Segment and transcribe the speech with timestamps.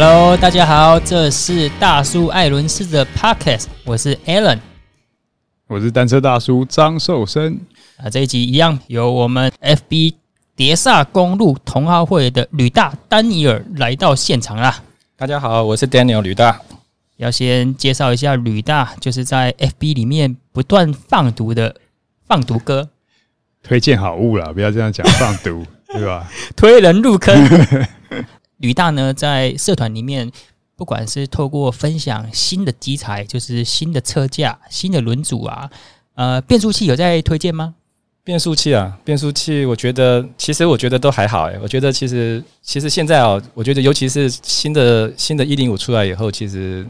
[0.00, 4.60] Hello，大家好，这是大叔艾伦斯的 Podcast，我是 Alan，
[5.66, 7.58] 我是单车大叔张寿生。
[7.96, 10.14] 啊，这一集一样由我们 FB
[10.54, 14.84] 碟刹公路同好会的吕大丹尼尔来到现场啦。
[15.16, 16.60] 大家好，我是 Daniel 吕大。
[17.16, 21.74] 要先介绍一下吕大，就是在 FB 里面不断放毒的
[22.24, 22.88] 放毒哥，
[23.64, 26.30] 推荐好物啦，不要这样讲放毒， 对吧？
[26.54, 27.34] 推人入坑。
[28.58, 30.30] 吕大呢，在社团里面，
[30.76, 35.70] 不管是透过分享新的机材，就是新的车架、新的轮组啊，
[36.14, 37.74] 呃，变速器有在推荐吗？
[38.24, 46.86] 变速器啊，变速器，我觉得其实我觉得都还好哎、欸，我觉得其实其实现在哦，我觉得尤其是新的新的一零五出来以后，其实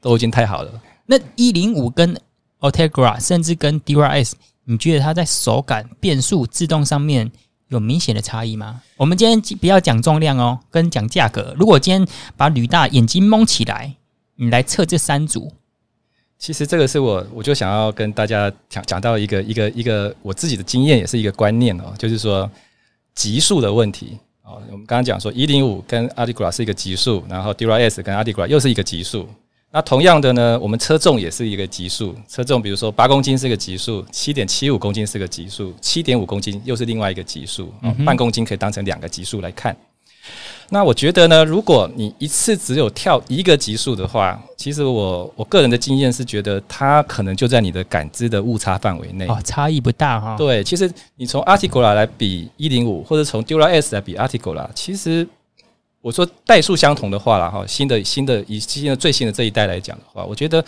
[0.00, 0.80] 都已经太好了。
[1.04, 2.16] 那一零五跟
[2.60, 4.32] Ultegra 甚至跟 DRS，
[4.64, 7.30] 你觉得它在手感、变速、制动上面？
[7.70, 8.82] 有明显的差异吗？
[8.96, 11.54] 我们今天不要讲重量哦，跟讲价格。
[11.56, 13.94] 如果今天把吕大眼睛蒙起来，
[14.34, 15.52] 你来测这三组，
[16.36, 22.50] 其实这个是我我就想要跟大家讲讲到一个一个一个我自己的经验，也是一个观念哦，就是说
[23.14, 24.60] 级数的问题哦。
[24.72, 29.28] 我们刚刚讲说一零五跟阿迪格是一个级数，然后 DRS 跟阿迪格又是一个级数。
[29.72, 32.12] 那同样的呢，我们车重也是一个级数。
[32.28, 37.72] 车重比如说八公斤是个级数，七点七五公斤是个级数，七点五公斤又是另外一个级数。
[37.82, 39.76] 嗯，半公斤可以当成两个级数来看。
[40.70, 49.24] 那我觉得呢，如果你一次只有跳一个级数的话，其实我我个人的经验是觉得它可能就在你的感知的误差范围内。
[49.26, 50.36] 哦，差异不大哈。
[50.36, 55.28] 对，其实你从 Article 来比一零五，或者从 DuraS 来比 Ultegra，其实。
[56.02, 60.64] 我说代数相同的话了哈，新的新的以新的最新的这一代来讲的话，我觉得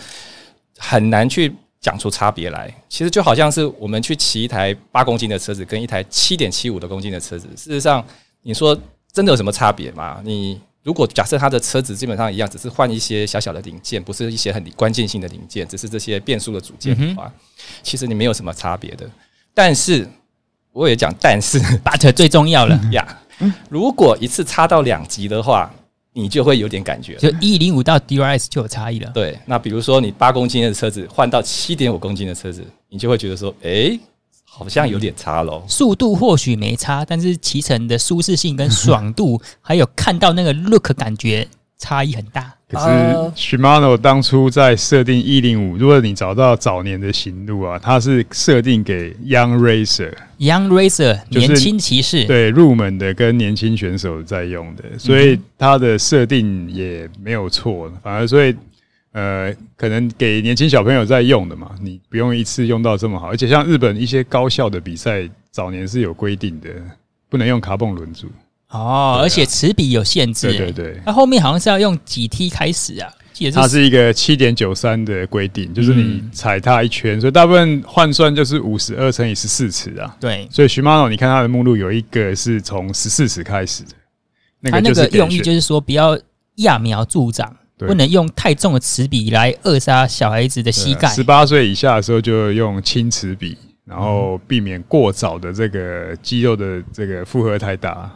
[0.77, 2.71] 很难去讲出差别来。
[2.87, 8.05] 其实就好像是我们去骑一台八公斤的车子跟一台七点七五的公斤的车子，事实上
[8.43, 8.79] 你说
[9.11, 10.21] 真的有什么差别吗？
[10.23, 17.31] 你如果假设它的车子基本上一样，只是换一些小小的零件，不是一些很关键性的零件，只是这些变速的组件的话，
[17.81, 19.09] 其实你没有什么差别的。
[19.53, 20.07] 但是
[20.71, 23.17] 我也讲，但是 but 最重要了呀。
[23.69, 25.71] 如果一次差到两级的话，
[26.13, 27.15] 你就会有点感觉。
[27.15, 29.09] 就一零五到 DRS 就有差异了。
[29.13, 33.99] 对，那比如说你八公斤的车子换到七点五公斤的车子，你就会觉得说，哎、欸，
[34.43, 35.63] 好像有点差喽。
[35.67, 41.47] 速度或许没差，但是骑乘的舒适性跟爽度， 还有看到那个 look 感觉
[41.79, 42.53] 差异很大。
[42.73, 58.55] 可是 Shimano 当初在设定一零五，如果你找到早年的行路啊，它是设定给 Young Racer，Young Racer 年轻骑士，对入门的跟年轻选手在用的，所以它的设定也没有错，反而所以
[59.11, 66.69] 呃，可能给年轻小朋友在用的嘛，你不用一次用到这么好，而且像日本一些高校的比赛，早年是有规定的，
[67.29, 68.27] 不能用卡泵轮组。
[68.73, 71.01] 哦，而且齿比有限制，对对对。
[71.05, 73.09] 那后面好像是要用几 T 开始啊？
[73.31, 80.15] 记得它是一个七点九三的规定，就是你踩它一圈，所以大部分换算就是五十二乘以十四尺啊。
[80.19, 83.89] 对，所以 Shimano 你看它的目录有一个是从十四尺开始的，
[84.59, 86.15] 那个那个用意就是说不要
[86.57, 91.09] 揠苗助长，不能用太重的齿笔来扼杀小孩子的膝盖。
[91.09, 98.11] 十八岁以下的时候就用轻齿笔，然后避免过早的这个肌肉的这个负荷太大。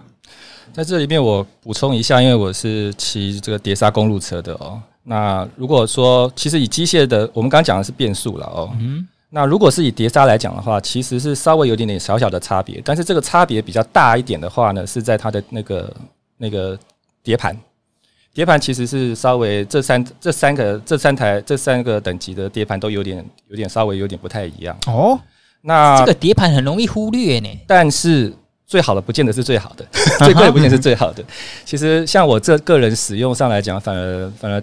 [0.78, 4.80] 在这里面，我补充一下，因为我是骑这个碟刹公路车的哦。
[5.06, 8.70] 那如果说，其实以机械的，我们刚刚讲的是变速了哦。
[8.80, 9.08] 嗯。
[9.32, 15.92] 那如果是以碟刹来讲的话，其实是稍微有点点小小的差别，但是这个差别比较大一点的话呢，是在它的那个
[16.38, 16.78] 那个
[17.24, 17.58] 碟盘。
[18.32, 25.20] 碟盘其实是稍微这三这三个这三台这三个等级的碟盘都有点有点稍微有点不太一样哦。
[25.62, 28.32] 那这个碟盘很容易忽略呢，但是。
[28.68, 29.86] 最好的不见得是最好的，
[30.20, 31.24] 最贵的不见得是最好的。
[31.66, 34.62] 其实像我这个人使用上来讲，反而反而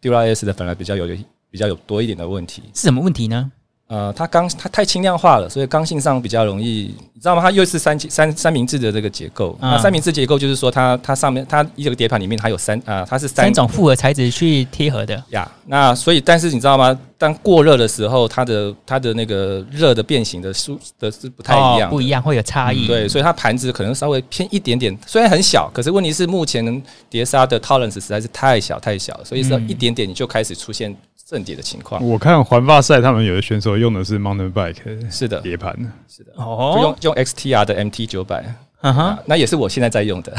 [0.00, 1.06] DuraS 的反而比较有
[1.50, 2.62] 比较有多一点的问题。
[2.74, 3.50] 是什么问题呢？
[3.88, 7.40] 呃，它刚它太轻量化了，所以刚性上比较容易，你知道吗？
[7.40, 9.58] 它又是三三三明治的这个结构。
[9.62, 15.50] 嗯、那三明治结构就是说它，它它上面它一个碟盘里面它有三啊、呃，它是三,三种复合材质去贴合的呀。
[15.50, 16.98] Yeah, 那所以，但是你知道吗？
[17.16, 22.88] 当过热的时候，它的它的那个热的变形的数的是不太一样、哦，不一样会有差异、嗯。
[22.88, 30.94] 对，所以它盘子可能稍微偏一点点，虽然很小，可是问题是目前碟刹的 tolerance 实在是太小太小，所以说一点点你就开始出现。
[31.28, 35.76] 正碟的情况，我看环法赛他们有的选手用的是 mountain bike，是的，碟盘，
[36.08, 38.42] 是的，哦，用用 XTR 的 MT 九百，
[38.78, 40.32] 哈哈，那也是我现在在用的。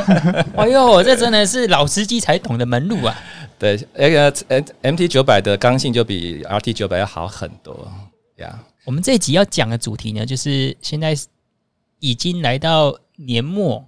[0.58, 3.16] 哎呦，这真的是老司机才懂的门路啊！
[3.58, 4.30] 对，那个
[4.82, 7.90] MT 九百的刚性就比 RT 九百要好很多
[8.36, 8.58] 呀。
[8.84, 11.16] 我们这一集要讲的主题呢，就是现在
[11.98, 13.82] 已经来到年末，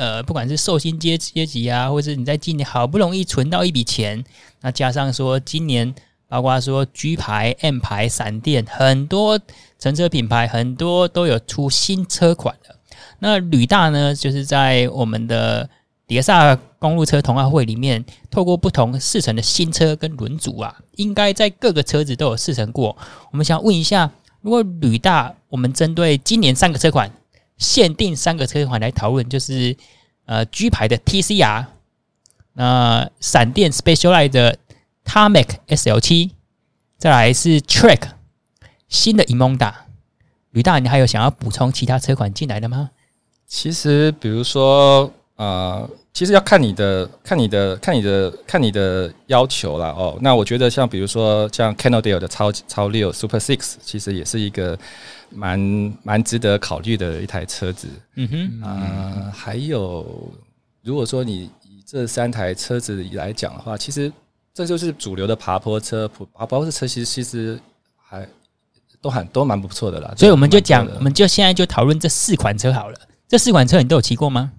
[0.00, 4.24] 呃，不管是受薪阶阶级啊，或者是你在今年好不容易存到一笔钱，
[4.62, 5.94] 那加上说今年
[6.26, 9.38] 包括说 G 牌、M 牌、闪电，很多
[9.78, 12.76] 乘车品牌很多都有出新车款的。
[13.18, 15.68] 那旅大呢，就是在我们的
[16.06, 22.96] 碟刹公路车同好会里面，透过不同试乘的新车跟轮组啊，应该在各个车子都有试乘过。
[23.32, 24.10] 我们想问一下，
[24.40, 27.12] 如果旅大，我们针对今年三个车款。
[27.60, 29.76] 限定三个车款来讨论，就是
[30.24, 31.66] 呃 G 牌的 TCR，
[32.54, 34.58] 那闪电 Specialized 的
[35.04, 36.30] Tarmac SL7，
[36.96, 38.12] 再来是 Track
[38.88, 39.72] 新的 Emonda。
[40.52, 42.90] 吕大，你还有想要补充其他车款进来的吗？
[43.46, 49.88] 其实，比如说，呃，其实要看你的、看你的、看你的、看你的要求啦。
[49.88, 50.18] 哦。
[50.22, 54.78] 那我觉得，像比如说，像 Cannondale 的超超六 Super Six，其实也是一个。
[55.30, 60.32] 蛮蛮值得考虑的一台车子，嗯哼，啊、呃，还有，
[60.82, 64.12] 如果说你以这三台车子来讲的话，其实
[64.52, 67.58] 这就是主流的爬坡车，爬坡的车其实其实
[67.96, 68.28] 还
[69.00, 70.12] 都很都蛮不错的啦。
[70.16, 72.98] 所以我们就讲，我们就现在就讨论这四款车好了。
[73.28, 74.50] 这四款车你都有骑过吗？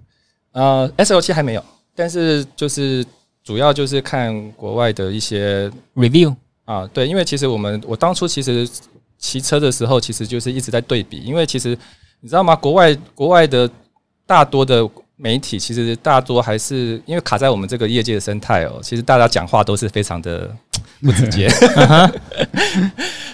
[0.52, 1.64] 呃，S L 七还没有，
[1.94, 3.04] 但是就是
[3.44, 6.34] 主要就是看国外的一些 review
[6.64, 8.68] 啊，对，因为其实我们我当初其实。
[9.22, 11.78] 骑车的时候，其实就是一直在对比，因为其实
[12.20, 12.56] 你知道吗？
[12.56, 13.70] 国外国外的
[14.26, 14.86] 大多的
[15.16, 18.80] 媒体，其实大多还是因为卡在我们这个业界的生态哦。
[18.82, 20.50] 其实大家讲话都是非常的
[21.00, 21.48] 不直接，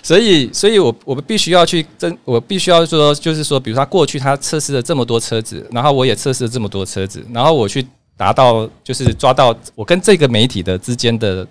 [0.02, 11.46] 所以，所以我我们必须要去真，我必须要说，就是说，比如说他过去他测试了这么多车子，然后我也测试了这么多车子，然后我去达到，就是抓到我跟这个媒体的之间的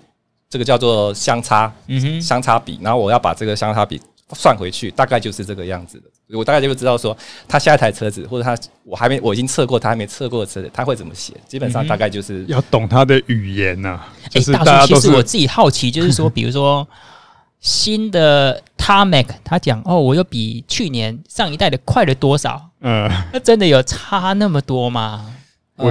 [0.48, 4.00] 这个叫做相差，嗯哼，相差比，然后我要把这个相差比。
[4.34, 7.16] 算回去大概就是这个样子的，我大概就会知道说
[7.46, 14.12] 他下一台车子或者他我还没我已经测过他还没测过的车子他会怎么写，基本上大概就是、嗯、要懂他的语言呐、啊。
[14.34, 16.86] 哎、欸，大叔，其实我自己好奇，就是说，比如说
[17.60, 22.70] 新的 Tarmac，他讲哦，我又比去年上一代的快了多少？
[22.80, 25.34] 嗯，那真的有差那么多吗？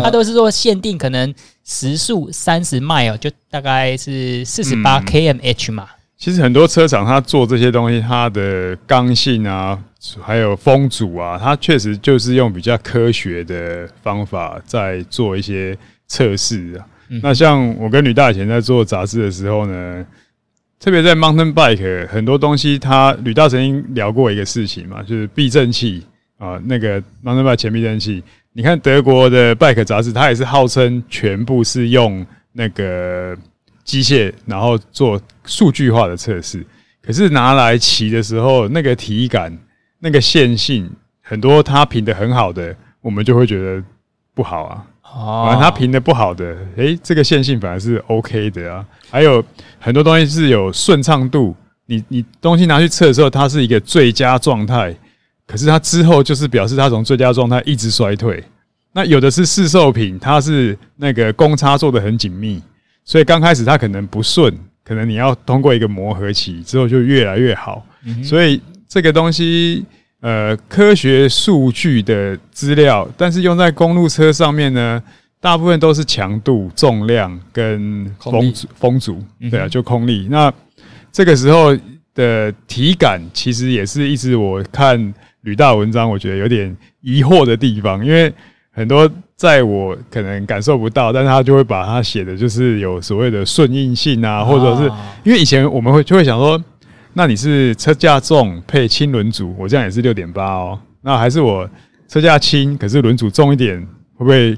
[0.03, 1.33] 他都是说限定可能
[1.65, 5.87] 时速三十 mile，就大概是四十八 kmh 嘛。
[6.17, 9.77] 其实很多车厂它做这些东西，它的刚性啊，
[10.19, 15.77] 还有风阻啊，它确实就是用比较科学的方法在做一些
[16.07, 16.85] 测试啊。
[17.21, 20.03] 那像我跟吕大以前在做杂志的时候呢，
[20.79, 26.03] 特别在 mountain bike 很多东西，他吕大曾经聊过一个事情嘛，就是避震器
[26.39, 28.23] 啊，那个 mountain bike 前避震器，
[28.53, 33.37] 你看德国的 bike 杂志，它也是号称全部是用那个。
[33.87, 36.63] 机械，然后做数据化的测试，
[37.01, 39.57] 可是拿来骑的时候，那个体感、
[39.99, 40.87] 那个线性，
[41.21, 43.81] 很多它评的很好的，我们就会觉得
[44.35, 44.85] 不好啊。
[45.03, 48.85] 哦，反正它评的不好的，诶，这个线性反而是 OK 的啊。
[49.09, 49.41] 还有
[49.79, 51.55] 很多东西是有顺畅度，
[51.85, 54.93] 你你东西拿去测的时候，它是一个最佳状态，
[55.47, 58.43] 可是它之后就是表示它从最佳状态一直衰退。
[58.91, 62.61] 那有的是试售品，它是那个公差做得很紧密。
[63.07, 67.85] 所以刚开始它可能不顺，可能你要通过一个磨合期之后就越来越好。
[68.21, 69.85] 所以这个东西，
[70.19, 75.01] 呃，科学数据的资料，但是用在公路车上面呢，
[75.39, 80.27] 大部分都是强度、重量跟风阻、风阻，对啊，就空力。
[80.29, 80.53] 那
[81.09, 81.73] 这个时候
[82.13, 88.33] 的体感，其实也是一直我看吕大文章，我觉得有点疑惑的地方，因为
[88.77, 89.11] 很多。
[89.37, 94.91] 在我可能感受不到，但是他就会把它写的，就是有所谓的顺应性啊，或者是
[95.23, 96.59] 因为以前我们会就会想说，
[97.13, 101.69] 那你是车架重配轻轮组，我这样也是六点八哦，那还是我
[102.07, 103.79] 车架轻，可是轮组重一点，
[104.15, 104.57] 会不会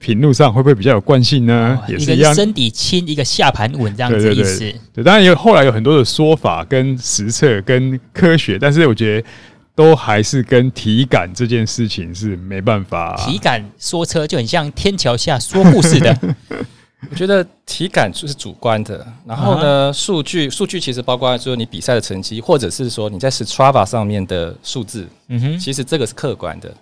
[0.00, 1.78] 平路上会不会比较有惯性呢？
[1.86, 4.58] 也是一样，身底轻，一个下盘稳这样子的意思。
[4.92, 9.28] 对，当然有后来有很多的说法跟实测跟科学，但是我觉得。
[9.76, 13.16] 都还是跟体感这件事情是没办法、啊。
[13.24, 16.18] 体感说车就很像天桥下说故事的。
[17.10, 25.06] 我觉得体感就是主观的，然后呢，数据数据其实包括说你比赛的成绩，或者是说你在 Strava 上面的数字。
[25.28, 26.72] 嗯哼，其实这个是客观的。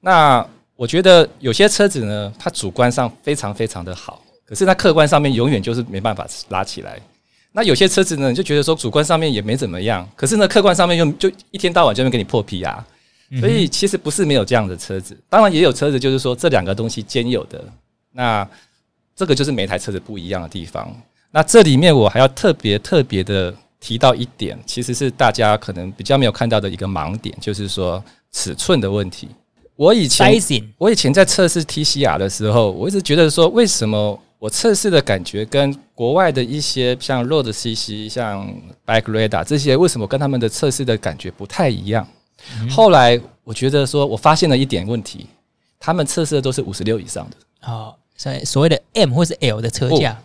[0.00, 6.98] 那我觉得有些车子呢，它主观上非常非常的好，可是它客观上面永远就是没办法拉起来。
[7.52, 12.84] 那有些车子呢，你就觉得说主观上面也没怎么样，可是呢，客观上面又就一天到晚就会给你破皮啊
[13.40, 17.62] 所以其实不是没有这样的车子，当然也有车子就是说这两个东西兼有的，
[18.12, 18.48] 那
[19.14, 20.90] 这个就是每台车子不一样的地方。
[21.30, 28.02] 那这里面我还要特别特别的提到一点，其实是大家可能比较没有看到的一个盲点，就是说
[28.32, 29.28] 尺寸的问题。
[29.76, 30.40] 我以前
[30.78, 38.48] 我以前在测试 TCR 的时候，我一直觉得说，为什么我测试的感觉跟国外的一些像 Rode CC、像
[38.86, 42.06] Bike Radar 这些，为什么跟他们的测试的感觉不太一样？
[42.60, 45.26] 嗯、后来我觉得说，我发现了一点问题，
[45.80, 47.36] 他们测试的都是五十六以上的。
[47.68, 50.16] 哦，所以所谓的 M 或是 L 的车架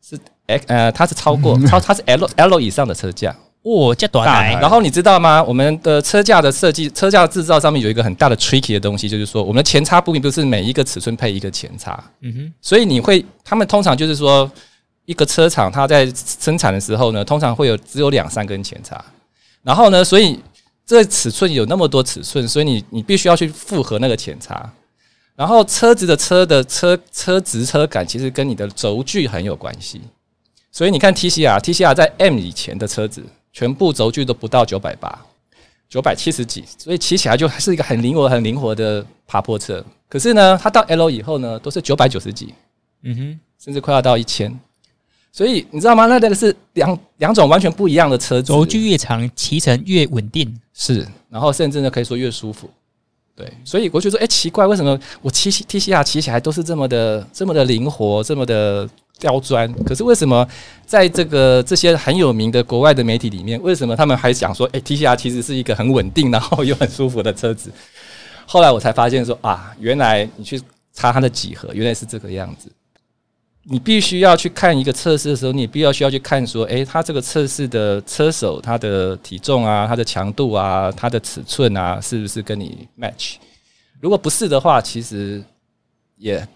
[0.00, 3.34] 是 X 呃，它是超过 超，它是 L L 以上的车架。
[3.66, 4.44] 哦，这多大？
[4.60, 5.42] 然后你知道吗？
[5.42, 12.00] 我们的车架的设计、车架制造上面有一个很大的 tricky 的东西，就是说，我们的前叉部并不是每一个尺寸配一个前叉。
[12.20, 12.54] 嗯哼。
[12.62, 14.48] 所以你会，他们通常就是说，
[15.04, 19.04] 一个车厂它在生产的时候呢，通常会有只有两三根前叉。
[19.64, 20.38] 然后呢，所以
[20.86, 24.70] 这尺寸有那么多尺寸，所以你你必须要去复合那个前叉。
[25.34, 30.00] 然后车子的车的车车直车感其实跟你的轴距很有关系。
[30.70, 33.24] 所以你看 TCR，TCR 在 M 以前的车子。
[33.56, 35.18] 全部轴距都不到九百八，
[35.88, 39.82] 九百七十几，所以骑起来就还是一个很灵活、很灵活的爬坡车。
[40.10, 42.52] 可是呢，它到 L 以后呢，都是九百九十几，
[43.04, 44.54] 嗯哼，甚至快要到一千。
[45.32, 46.04] 所以你知道吗？
[46.04, 52.68] 那那个是两两种完全不一样的车子，轴距越长，骑乘越稳定，是，然后甚至呢可以说越舒服。
[53.34, 58.86] 对，所以我就说，哎、欸，奇怪，为什么我骑 TCR 骑起来都是这么的、这么的灵活，这么的。
[59.18, 60.46] 刁钻，可是为什么
[60.84, 67.70] 在这个这些很有名的国外的媒体里面，为什么他们还讲说，哎，TCR 其实是一个很稳定，然后又很舒服的车子？
[68.44, 70.60] 后来我才发现说，啊，原来你去
[70.92, 72.70] 查它的几何，原来是这个样子。
[73.68, 83.36] 你必须要去看一个测试的时候，你必要需要去看说，哎，它这个测试的车手他的体重啊，它的强度啊，它的尺寸啊，是不是跟你 match？
[83.98, 85.42] 如果不是的话，其实
[86.16, 86.46] 也。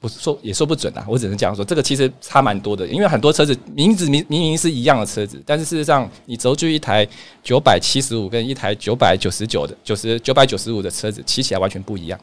[0.00, 7.04] 不是说也说不准啊，我只能讲说这个其实差蛮多的，因为很多车子名字明明明是一样的车子，但是事实上你轴距一台
[7.42, 12.20] 九百七十五跟一台九百九十九的九十九百九十五的车子骑起来完全不一样。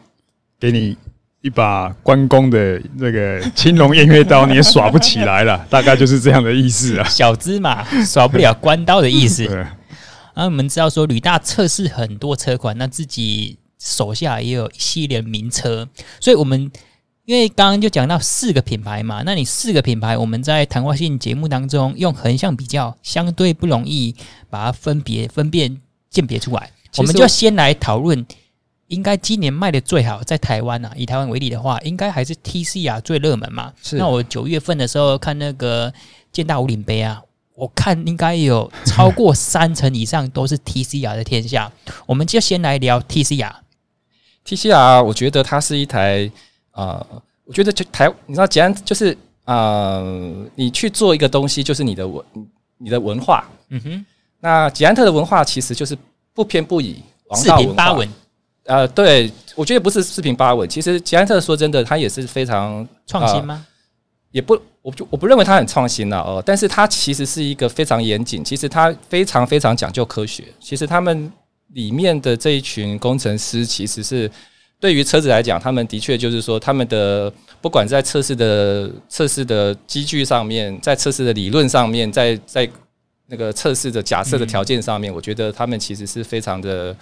[0.57, 0.95] 给你
[1.41, 7.03] 一把关公的那个青龙偃月刀，你也耍不起来了， 大概就是这样的意思啊。
[7.09, 9.43] 小芝麻耍不了关刀的意思。
[10.33, 15.89] 然后我们知道说吕大测试很多车款，那自己手下也有一系列名车，
[16.21, 16.71] 所以我们。
[17.25, 24.15] 因为刚刚就讲到四个品牌嘛，那你四个品牌，我们在谈话性节目当中用横向比较，相对不容易
[24.47, 26.71] 把它分别分辨鉴别出来。
[26.97, 28.23] 我们就先来讨论，
[28.89, 33.73] 应该今年卖的最好在台湾啊，以台湾为例的话，应该还是 TCR 最热门嘛。
[33.81, 33.97] 是。
[33.97, 35.91] 那我九月份的时候看那个
[36.31, 37.23] 建大五岭杯啊，
[37.55, 41.71] 我看应该有超过三成以上都是 TCR 的天下。
[42.05, 43.51] 我们就先来聊 TCR。
[44.45, 46.31] TCR，我觉得它是一台。
[46.75, 52.25] 啊、呃，我觉得就台，你知道，既然就是啊、呃，你去做一个东西，就是你的文，
[52.77, 53.49] 你的文化。
[53.69, 54.05] 嗯哼。
[54.41, 55.97] 那捷安特的文化其实就是
[56.33, 57.61] 不偏不倚，王道文化。
[57.61, 58.09] 四平八稳。
[58.65, 60.67] 呃，对，我觉得不是四平八稳。
[60.67, 63.65] 其实捷安特说真的，他也是非常创新吗、呃？
[64.31, 66.43] 也不，我就我不认为他很创新了哦。
[66.45, 70.43] 但是他其实是一个非常严谨，其实他非常非常讲究科学。
[70.59, 71.31] 其实他们
[71.69, 74.29] 里面的这一群工程师其实是。
[74.85, 82.69] 对于车子来讲，他们的确就是说，他们的不管在测试的测试的机具上面，在测试的理论上面，在在
[83.25, 86.95] 那个测试的假设的条件上面，嗯，我觉得他们其实是非常的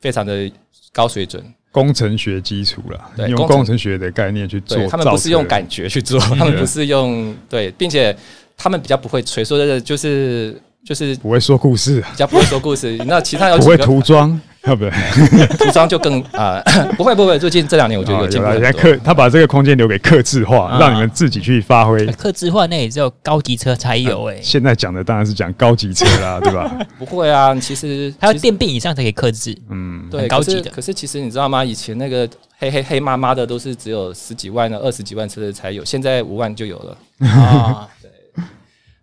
[0.00, 0.48] 非常的
[0.92, 8.16] 高水准，工程学基础了，用工程学的概念去做，他们不是用感觉去做，他们不是用对，并且
[8.56, 10.56] 他们比较不会吹，说的就是。
[10.86, 12.94] 就是不会说故事，比较不会说故事。
[13.06, 14.90] 那其他有不会涂装，要不对？
[15.58, 17.38] 涂装就更啊、呃， 不会不会。
[17.38, 18.72] 最近这两年我觉得有进步很多。
[18.72, 22.06] 客他把这个空间留给客制化、啊，让你们自己去发挥。
[22.06, 24.40] 客制化那也只有高级车才有哎、欸。
[24.42, 26.70] 现在讲的当然是讲高级车啦， 对吧？
[26.98, 30.76] 不会啊，其实它要电变以上才可以克制，嗯，对，高级的可。
[30.76, 31.64] 可是其实你知道吗？
[31.64, 32.28] 以前那个
[32.58, 37.88] 黑黑黑麻麻的都是只有十几万的、二十几万车的才有，现在五万就有了啊。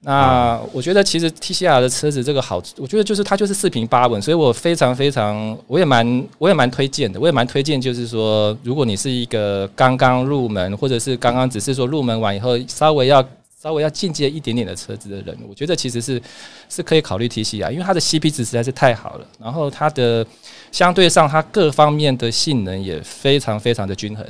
[0.04, 13.24] 那我觉得其实 TCR 的车子这个好，我觉得就是它就是四平八稳，所以我非常非常，我也蛮我也蛮推荐的，我也蛮推荐，就是说如果你是一个刚刚入门，或者是刚刚只是说入门完以后稍微要
[13.62, 16.20] 稍微要进阶一点点的车子的人，我觉得其实是
[16.68, 20.26] 是可以考虑 TCR，因为它的 CP 值实在是太好了，然后它的
[20.72, 24.26] 相对上它各方面的性能也非常非常的均衡。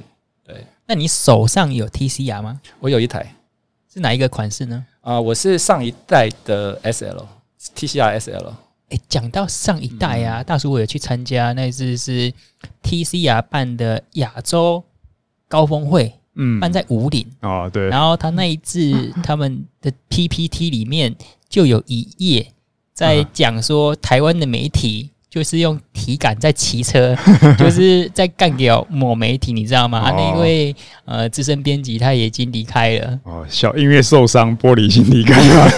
[0.45, 2.59] 对，那你手上有 TCR 吗？
[2.81, 3.33] 我有一台，
[3.93, 4.85] 是哪一个款式呢？
[5.01, 8.53] 啊、呃，我是上一代的 S L，TCR S L。
[8.89, 12.33] 哎，讲到上一代啊，嗯、大叔我有去参加那次是
[12.83, 14.83] TCR 办的亚洲
[15.47, 17.89] 高峰会，嗯，办在武岭哦，对。
[17.89, 21.15] 然后他那一次 他们的 PPT 里面
[21.49, 22.53] 就有一页
[22.93, 27.15] 在讲说台湾的媒体就是用体感在骑车，
[27.57, 30.11] 就是在干掉某媒体，你知道吗？
[30.11, 33.17] 哦、那一位呃资深编辑他也已经离开了。
[33.23, 35.71] 哦，小因为受伤玻璃心离开了，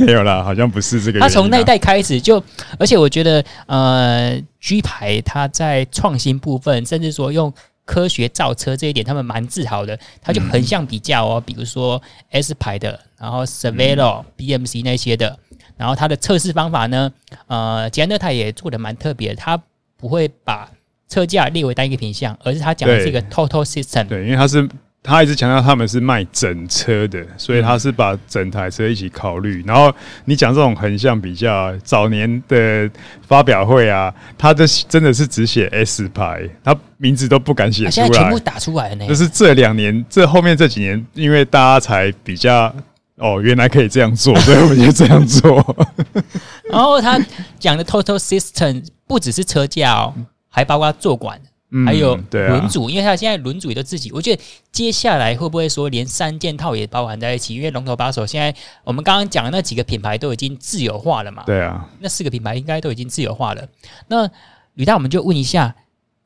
[0.06, 1.20] 没有啦，好像不是这个。
[1.20, 2.42] 他从那一代开始就，
[2.78, 7.52] 而且我觉得呃，G 牌他在创新部分，甚至说用
[7.84, 9.98] 科学造车这一点，他们蛮自豪的。
[10.22, 15.38] 他就横向比较哦，嗯、比如说 S 牌的，然后 Cervelo、嗯、BMC 那些的。
[15.76, 17.10] 然后它的测试方法呢，
[17.46, 19.60] 呃，捷安特它也做的蛮特别的，它
[19.96, 20.70] 不会把
[21.08, 24.06] 车架列为单一个品项，而是它讲的是一个 total system。
[24.06, 24.68] 对，因为它是
[25.02, 29.62] 它一直强调他们是卖整车的，所以它是把整台车一起考虑。
[29.62, 29.92] 嗯、然后
[30.24, 32.88] 你讲这种横向比较，早年的
[33.26, 39.06] 发表会啊，它的真的是只写 S 牌，它名字都不敢写出来，现在全部打出来了呢。
[39.06, 42.74] 就是这两年，这后面这几年，因为大家才比较。
[43.16, 45.76] 哦，原来可以这样做， 所以我们就这样做。
[46.68, 47.18] 然后他
[47.58, 50.14] 讲的 total system 不只是车架哦，
[50.48, 51.40] 还包括坐管，
[51.70, 54.10] 嗯、还有轮组，啊、因为他现在轮组也都自己。
[54.12, 54.42] 我觉得
[54.72, 57.54] 接下来会不会说连三件套也包含在一起？
[57.54, 58.52] 因为龙头把手现在
[58.82, 61.44] 我们刚刚讲的那几个品牌都已经自由化了嘛？
[61.46, 63.64] 对啊，那四个品牌应该都已经自由化了。
[64.08, 64.28] 那
[64.74, 65.76] 吕大，我们就问一下，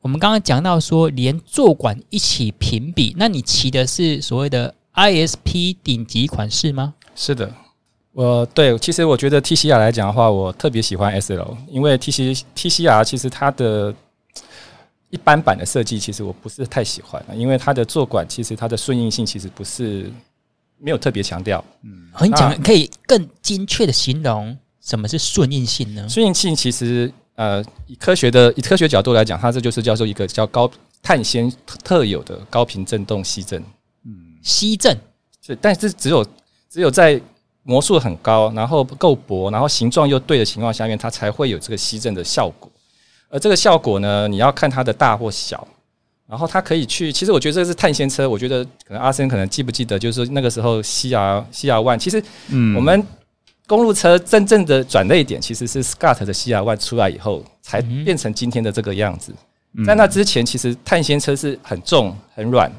[0.01, 6.93] 我们刚刚讲到说连坐管一起评比，那你骑的是所谓的？ISP 顶级款式吗？
[7.15, 7.53] 是的，
[8.13, 13.93] 我对，其实我觉得 TCR 来讲的话，我特别喜欢 SL，因为 TC TCR 其实它的
[15.09, 20.11] 一般版的设计，其实我不是太喜欢，因为它的坐管其实它的顺应性其实不是
[20.77, 21.63] 没有特别强调。
[21.83, 26.07] 嗯，你讲可以更精确的形容什么是顺应性呢？
[26.07, 30.69] 顺应性其实呃，以科学的以科学角度来讲，它这就是叫做一个叫高
[31.01, 31.51] 碳纤
[31.83, 33.63] 特有的高频振动吸震。
[34.41, 34.97] 吸震
[35.45, 36.25] 是，但是只有
[36.69, 37.19] 只有在
[37.63, 42.69] 魔术很高，然后够薄，然后形状又对的情况下面，它才会有这个吸震的效果。
[43.29, 45.67] 而这个效果呢，你要看它的大或小。
[46.27, 48.29] 然后它可以去，其实我觉得这是碳纤车。
[48.29, 53.03] 我觉得可能阿森可能记不记得，就是那个时候 CR CR One，其实嗯，我们
[53.65, 59.33] 公路车真正的转泪点其实是 Scott 的 CR One 出来以后，才变成今天的这个样子。
[59.83, 62.71] 在那之前，其实碳纤车是很重很软。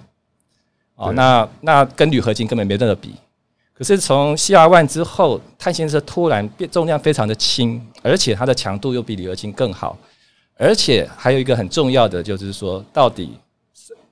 [1.00, 3.14] 哦，那那跟铝合金根本没得比。
[3.72, 9.96] 可是从 CR One 之后，碳纤车突然变重量非常的轻，而且它的强度又比铝合金更好，
[10.58, 13.32] 而且还有一个很重要的就是说，到底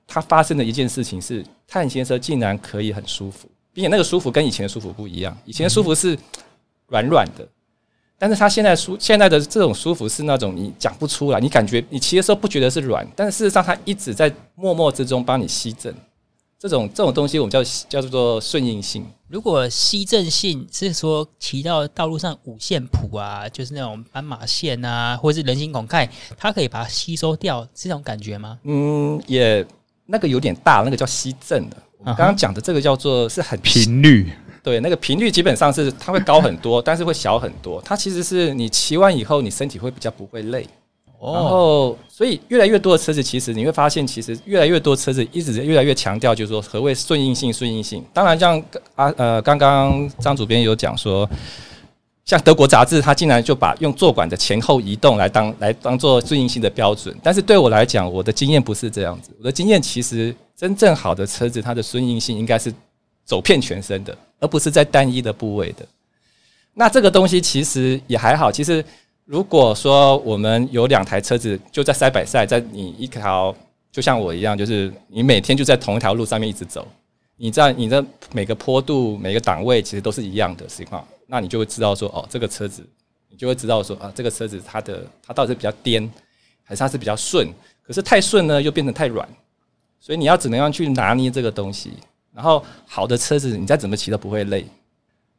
[0.07, 5.37] 它发生的一件事情是，碳纤车竟然可以很舒服，并且那个舒服跟以前的舒服不一样。
[5.44, 6.18] 以前的舒服是
[6.87, 7.46] 软软的，
[8.18, 15.94] 但是它现在舒现在的这种舒服是那种你讲不出来，你感觉你骑的时候不觉得是软，但是事实上它一直在默默之中帮你吸震。
[16.59, 19.07] 这种这种东西我们叫叫做顺应性。
[19.29, 28.59] 如果吸震性是说骑到道路上五线谱啊，就是那种斑马线啊，或者是人行孔盖，它可以把它吸收掉，是这种感觉吗？
[28.64, 29.64] 嗯，也
[30.07, 31.77] 那个有点大，那个叫吸震的。
[31.99, 37.81] 我刚刚讲的这个叫做是很频率，对，那个频率基本上是它会高很多，但是会小很多。
[37.83, 40.66] 它其实是你骑完以后，你身体会比较不会累。
[41.20, 48.04] 然后，所以越来越多的车子，其实你会发现，其实越来越多车子一直越来越强调，就是说何谓顺应性，顺应性。
[48.14, 48.57] 当然，像
[48.94, 51.28] 啊呃，刚刚张主编有讲说，
[52.24, 57.12] 像德国杂志，它竟然就把用坐管的前后移动来当来当做顺应性的标准。
[57.20, 59.33] 但是对我来讲，我的经验不是这样子。
[59.40, 62.72] 我的经验其实真正好的车子，它的顺应性应该是
[63.24, 65.85] 走遍全身的，而不是在单一的部位的。
[66.74, 68.85] 那这个东西其实也还好，其实。
[69.29, 73.55] 如果说我们有两台车子就在 side by side，在你一条
[73.93, 76.88] 就像我一样，就是你每天就在同一条路上面一直走，
[77.37, 82.83] 你在你的每个坡度、每个档位其实都是一样的情况，那你就会知道说，哦，这个车子，
[83.29, 86.11] 你就会知道说，啊，这个车子它的它到底是比较颠，
[86.64, 87.47] 还是它是比较顺？
[87.83, 89.29] 可是太顺呢，又变成太软，
[90.01, 91.93] 所以你要怎么样去拿捏这个东西？
[92.33, 94.62] 然后好的车子，你再怎么骑都不会累；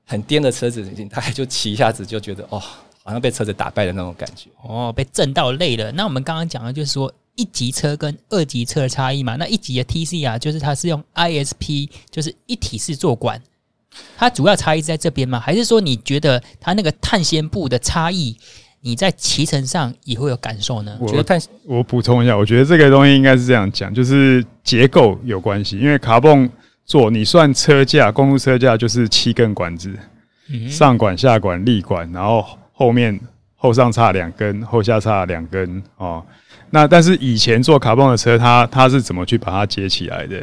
[0.05, 2.61] 很颠的车子，你大概就骑一下子就觉得，哦。
[3.03, 5.91] 好像被车子打败的那种感觉哦，被震到累了。
[5.93, 9.35] 那我们刚刚讲的就是说一级车跟二级车的差异嘛。
[9.37, 13.41] 那一级的 TC 啊，就是它是用 ISP，就是一体式坐管，
[14.17, 15.39] 它主要差异在这边吗？
[15.39, 18.37] 还是说你觉得它那个碳纤布的差异，
[18.81, 20.97] 你在骑乘上也会有感受呢？
[20.99, 26.47] 我觉得碳，我补充一下，我觉得这个东西应该是这样讲，就是结构有关系，因为卡泵
[26.85, 29.97] 座你算车架，公路车架就是七根管子，
[30.49, 32.45] 嗯、上管、下管、立管，然后。
[32.79, 33.19] 后面
[33.57, 36.25] 后上差两根，后下差两根哦。
[36.69, 40.37] 那但是以前做卡蹦的车，它它是怎么去把它接起来的？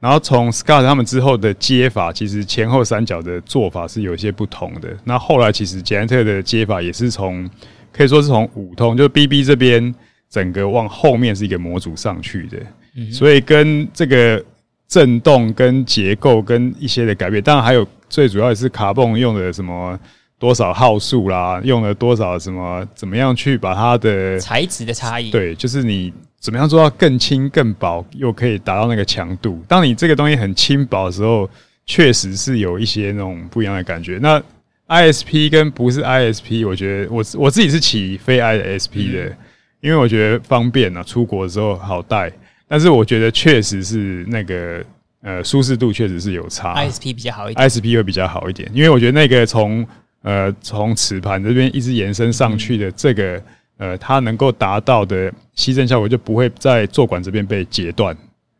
[0.00, 4.88] 然后从 Scott 他们之后的接法，其实前后三角的做法是有些不同的。
[5.04, 7.46] 那后来其实捷安特的接法也是从
[7.92, 9.94] 可以说是从五通，就是 BB 这边
[10.30, 12.56] 整个往后面是一个模组上去的，
[12.96, 14.42] 嗯、所以跟这个
[14.88, 19.98] 震动、跟结构、跟一些的改变，当然还有最主要的是卡蹦用的什么
[20.44, 29.64] 多少号数啦，用了多少什么，怎么样去把它的材质的差异，对，就是你怎么样做到更轻、更薄，又可以达到那个强度。
[29.66, 31.48] 当你这个东西很轻薄的时候，
[31.86, 34.18] 确实是有一些那种不一样的感觉。
[34.20, 34.38] 那
[34.86, 39.36] ISP 跟不是 ISP，我觉得我我自己是骑非 ISP 的，嗯、
[39.80, 42.30] 因为我觉得方便啊，出国的时候好带。
[42.68, 44.84] 但是我觉得确实是那个
[45.22, 49.86] 呃舒适度确实是有差，ISP 比较好一点，ISP 会比较好一点，因为我觉得那个从
[50.24, 53.36] 呃从磁盘这边一直延伸上去的这个、
[53.78, 58.12] 嗯、呃它能够达到的吸震效果就不会在坐管这边被截断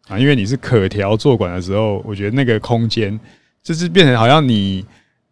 [0.06, 3.18] 啊，因为你是可调坐管的时候，我觉得那个空间
[3.62, 4.86] 就是变成好像你。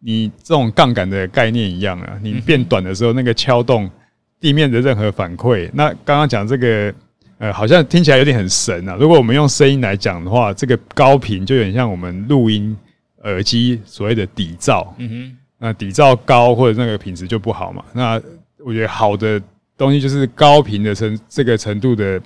[0.05, 3.89] 你这种杠杆的概念一样啊，你变短的时候，那个敲动
[4.37, 6.93] 地面的任何反馈，那刚刚讲这个，
[7.37, 8.97] 呃，好像听起来有点很神啊。
[8.99, 12.75] 如果我们用声音来讲的话，这个高频就有点像我们录音
[13.23, 17.81] 耳机所谓的底噪，嗯哼，那底噪高或者那个品质就不好嘛。
[17.93, 18.21] 那
[18.65, 19.41] 我觉得好的
[19.77, 22.21] 东西就是高频的程这个程度的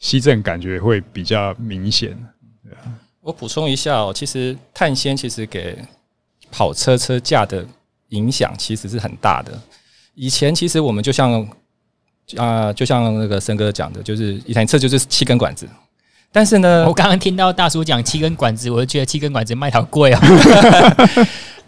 [0.00, 2.10] 吸震感觉会比较明显，
[2.64, 2.90] 对啊。
[3.20, 5.78] 我补充一下哦，其实碳纤其实给
[6.50, 7.64] 跑车车架的
[8.08, 9.56] 影响其实是很大的。
[10.16, 11.40] 以前其实我们就像
[12.36, 15.68] 啊、呃，就像那个森哥讲的，就是一台车就是七根管子。
[16.32, 20.20] 但是呢，我刚刚听到大叔讲七根管子，我就觉得七根管子卖好贵啊。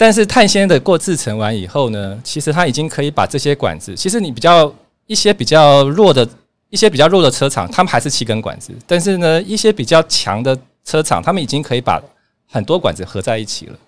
[0.03, 4.75] 但是碳纤的过制成完以后呢，其实它已经可以把这些管子，其实你比较
[5.07, 6.29] 一些比较弱的
[6.71, 8.73] 一些比较弱的车厂，他们还是七根管子。
[8.85, 12.03] 但是呢，一些比较强的车厂，他们已经可以把
[12.51, 13.79] 很多管子合在一起了。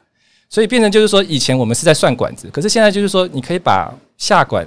[0.49, 4.65] 所以变成就是说，以前我们是在算管子，可是现在就是说，你可以把下管，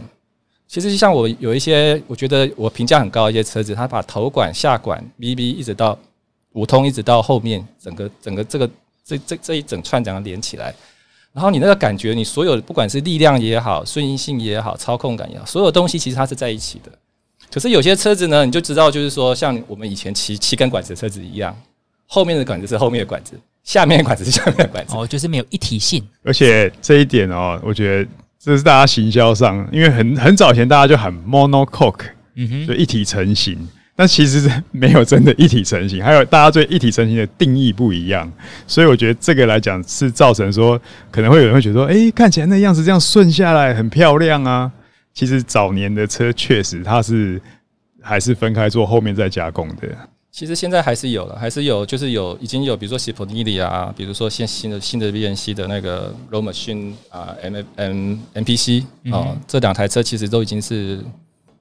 [0.68, 5.98] 其实就像我有一些，我觉得我评价很高一些车子，它把头管、下管、V B 一直到
[6.52, 8.70] 五通，一直到后面，整个整个这个
[9.06, 10.76] 这这这一整串这样连起来，
[11.34, 16.92] 然后你那个感觉，你所有不管是力量也好、顺应性也好、操控感也好，所有东西其实它是在一起的。
[17.52, 21.56] 可是有些车子呢，你就知道，就是说，像我们以前骑七根管子的车子一样，
[22.06, 23.40] 后面的管子是后面的管子。
[23.64, 26.02] 下面的管子是下面的管子，哦，就是没有一体性。
[26.24, 28.10] 而且这一点哦，我觉得
[28.40, 33.68] 这是大家行销上，因为很很早前大家就喊 monocoque，嗯哼，就一体成型。
[33.98, 38.32] 但其实是 没有真的一体成型，还有大家对一体成型的定义不一样，
[38.68, 40.80] 所以我觉得这个来讲是造成说，
[41.12, 44.72] 可能会有人会觉得说，哎、欸，看起来那样子这样顺下来很漂亮啊。
[45.14, 47.42] 其实早年的车确实它是
[48.00, 49.88] 还是分开做，后面再加工的。
[50.32, 61.00] 其实现在还是有了，还是有，就是有已经有，比如说西普尼里啊，比如说现新的新的 VNC 的那个 Road Machine 啊，M M M P C 啊，这两台车其实都已经是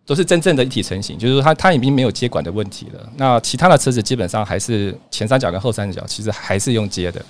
[0.06, 3.12] 都是真正的一体成型，就是说它它已经没有接管的问题了。
[3.16, 7.20] 那其他的车子基本上还是前三角跟后三角，其实还是用接的。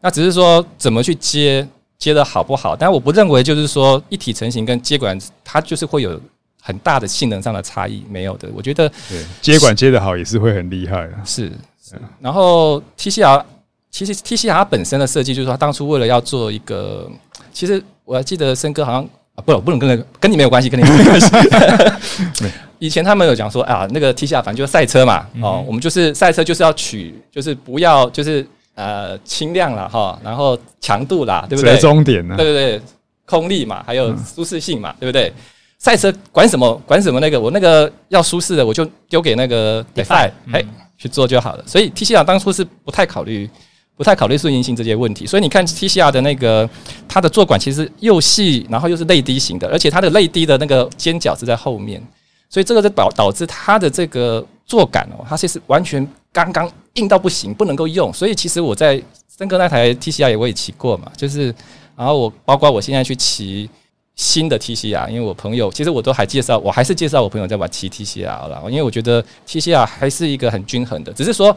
[0.00, 1.64] 那只是说怎么去接
[1.98, 2.74] 接的好不好？
[2.74, 6.20] 但我不认为就是说一体成型跟接管它就是会有。
[6.66, 11.12] 很大的性能上的差异没有的，我觉得对接管接的好也是会很厉害的。
[11.22, 11.94] 是，是。
[12.18, 13.44] 然后 TCR
[13.90, 17.06] 其实 TCR 它本身的设计就是说，它当初为了要做一个，
[17.52, 21.30] 其实我还记得森哥好像啊，不，不能跟那个跟你没有关系，跟你没有关系。
[22.78, 31.74] 以前他们有讲说啊，那个 TCR 反正就是赛车嘛，哦，我们就是赛车就是要取，就是不要就是呃轻量了哈，然后强度啦，对不对？
[31.74, 32.36] 折中点呢？
[32.36, 32.82] 对对对，
[33.24, 35.32] 空力嘛，还有舒适性嘛，对不对？
[35.78, 40.64] 赛车管什么管什么那个，我那个要舒适的，我就丢给那个 Defy 哎
[40.96, 41.64] 去做就好了。
[41.66, 43.48] 所以 TCR 当初是不太考虑
[43.96, 45.26] 不太考虑顺应性这些问题。
[45.26, 46.68] 所以你看 TCR 的那个
[47.08, 52.02] 它的坐管其实又细，然后又是泪滴型的，而且它的泪滴的那个尖角是在后面，
[52.48, 58.12] 所以这个就导导致它的这个坐感哦，它其实完全刚刚硬到不行，不能够用。
[58.12, 61.54] 所以其实我在森哥那台 TCR 也我也骑过嘛，就是
[61.96, 63.68] 然后我包括我现在去骑。
[64.16, 71.56] 新的 TCR，因为我朋友其实我都还介绍，我还是介绍我朋友在玩骑 TCR 了，因为我觉得 TCR 还是一个很均衡的，只是说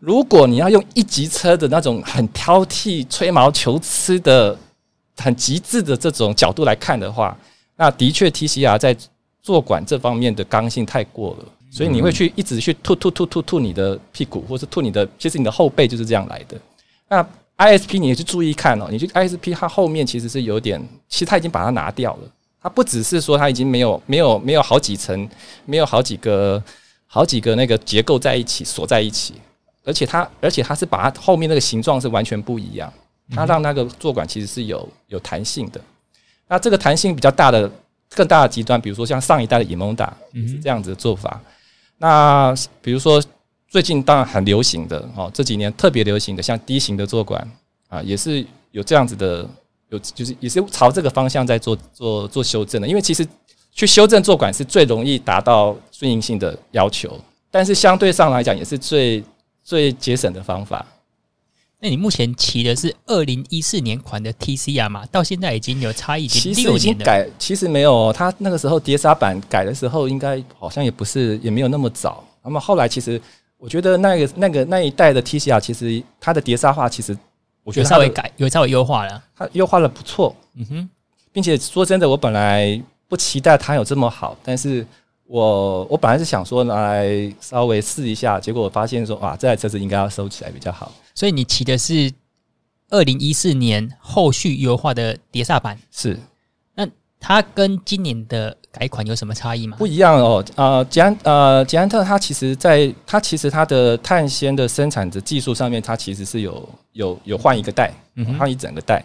[0.00, 4.58] 如果你要用一级车的那种很挑剔、吹毛求疵的、
[5.18, 7.36] 很极致的这种角度来看的话，
[7.76, 8.96] 那的确 TCR 在
[9.42, 16.58] 坐管这方面的刚性太过了，所以你会去一直去吐吐吐吐吐你的屁股，或是吐你的，其实你的后背就是这样来的。
[17.08, 17.22] 那
[17.58, 22.20] ISP 你也去注意看哦，你去 ISP 它后面其实是有点，其实它已经把它拿掉了。
[22.62, 25.28] 它不只是说它已经没有没有没有好几层，
[25.66, 26.62] 没有好几个
[27.06, 29.34] 好几个那个结构在一起锁在一起，
[29.84, 32.92] 而且它而且它是把它后面那个形状是完全不一样，
[33.34, 35.80] 它让那个坐管其实是有有弹性的。
[36.48, 37.70] 那这个弹性比较大的
[38.14, 41.40] 更大的极端，比如说像上一代的 eModa 是这样子的做法。
[41.98, 43.22] 那比如说
[43.68, 47.48] 最近当然很流行的哦，这几年特别流行的像 D 型的坐管
[47.88, 49.48] 啊，也是有这样子的，
[49.90, 52.88] 有就是也是朝这个方向在做做做修正的。
[52.88, 53.26] 因为其实
[53.72, 57.16] 去修正坐管是最容易达到顺应性的要求，
[57.50, 59.22] 但是相对上来讲也是最
[59.70, 60.84] 最节省的方法。
[61.78, 65.06] 那你目前骑的是二零一四年款的 TCR 嘛？
[65.06, 68.12] 到现在已经有差异，其实已经改，其实没有哦。
[68.12, 72.24] 他那个时候碟刹版改的时候，应该好像也不是，也没有那么早。
[72.42, 73.22] 那么后来，其实
[73.58, 77.16] 我觉得那个那个那一代的 TCR，其实它的碟刹化，其实
[77.62, 80.34] 我觉得稍微改，有稍微优化了，它优化的不错。
[80.56, 80.90] 嗯哼，
[81.30, 84.84] 并且说真的，我本来不期待它有这么好，但是
[85.30, 90.90] 我我本来是想说拿来稍微试一下，结果我发现说，哇，这台车子应该要收起来比较好。
[91.14, 92.12] 所以你骑的是
[92.88, 96.18] 二零一四年后续优化的碟刹版，是？
[97.20, 99.76] 那它跟今年的改款有什么差异吗？
[99.78, 100.44] 不一样哦。
[100.56, 107.92] 呃，捷安呃捷安特它其实在它其实它的碳纤的生产的技术上面，它其实是有有有换一个代，
[108.38, 109.04] 换一整个代。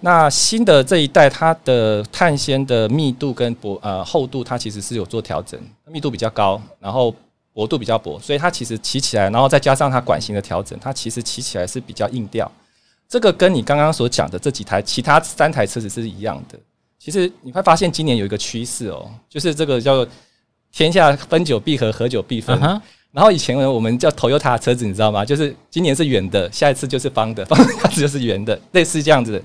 [0.00, 7.14] 那新的这一代，它的碳纤的密度跟薄呃厚度，它其实是有做调整，密度比较高，然后。
[7.56, 12.52] 薄度比较薄，所以它其实骑起来，然后再加上它管型的调整，它其实骑起来是比较硬调。
[13.08, 16.58] 这个跟你刚刚所讲的这几台其他三台车子是一样的。
[16.98, 20.08] 其实你会发现今年有一个趋势哦，就是这个叫做
[20.72, 22.58] “天下分久必合，合久必分”。
[23.12, 25.24] 然后以前呢我们叫 Toyota 的车子，你知道吗？
[25.24, 29.42] 就是今年是圆的，下一次就是方的， 方下次就是圆的，类似这样子。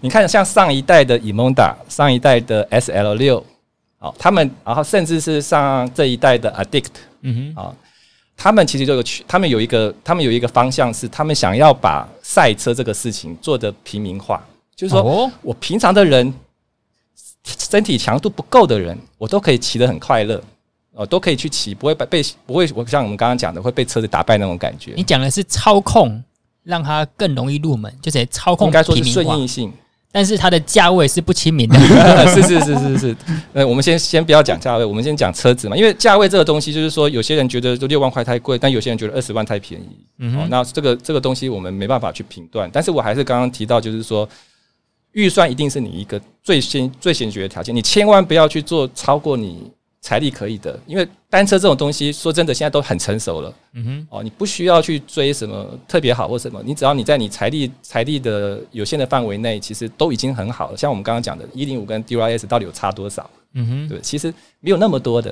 [0.00, 3.44] 你看，像上一代的 Emonda，上一代的 SL 六。
[3.98, 6.90] 好，他们然后甚至是上这一代的 Addict，
[7.22, 7.74] 嗯哼，啊，
[8.36, 14.44] 他们其实就有去，他们有一个，他们有一个方向是，他们想要把赛车这个事情做得平民化，
[14.76, 16.34] 就是说我平常的人
[17.44, 20.42] 身体强度不够的人，我都可以骑得很快乐，
[20.92, 24.92] 哦，都可以去骑，不会被被不会，我像我们刚刚讲的会被车子打败那种感觉。
[24.96, 26.22] 你讲的是操控，
[26.62, 29.72] 让它更容易入门，就是操控，应该说是顺应性。
[30.16, 31.76] 但是它的价位是不亲民的，
[32.32, 33.16] 是是是是是。
[33.52, 35.76] 呃，我们先先不要讲价位，我们先讲车子嘛。
[35.76, 40.06] 因为价位这个东西，就是说有些人觉得就六万块太贵，但有些人觉得二十万太便宜。
[40.18, 42.70] 嗯哼，那这个这个东西我们没办法去评断。
[42.72, 44.28] 但是我还是刚刚提到，就是说
[45.14, 49.72] 预算一定是你一个最先最先决的条件，你千万不要去做超过你。
[50.06, 53.54] 财力可以的，因为单车这种东西，说真的，现在都很成熟了。
[53.72, 60.76] 嗯哼，哦，你不需要去追什么特别好或什么，你只要你在你财力财力的有限的范围内，其实都已经很好了。
[60.76, 63.30] 像我们刚刚讲的，一零五跟 DRS 到底有差多少？
[63.54, 65.30] 嗯哼，对，其实没有那么多的。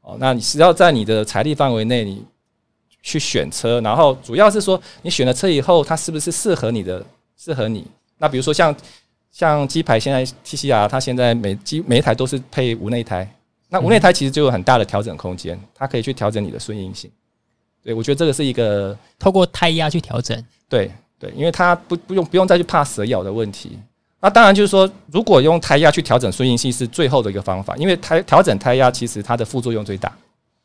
[0.00, 2.24] 哦，那你只要在你的财力范围内，你
[3.02, 7.04] 去选车，然后主要是说，你选了车以后，它是不是适合你的？
[7.36, 7.86] 适合你？
[8.16, 8.74] 那比如说像
[9.34, 13.28] 像鸡排，现在 TCR 它现在每机每一台都是配无内胎。
[13.68, 17.10] 那无内胎其实就有很大的调整空间，它可以去调整你的顺应性。
[17.82, 20.40] 对，我觉得这个是一个透过胎压去调整。
[20.68, 23.76] 对对，因为它不不用不用再去怕蛇咬的问题。
[24.20, 30.16] 那当然就是说，如果用胎压去调整顺应性是最后的一个方法，因为胎调整胎压其实它的副作用最大。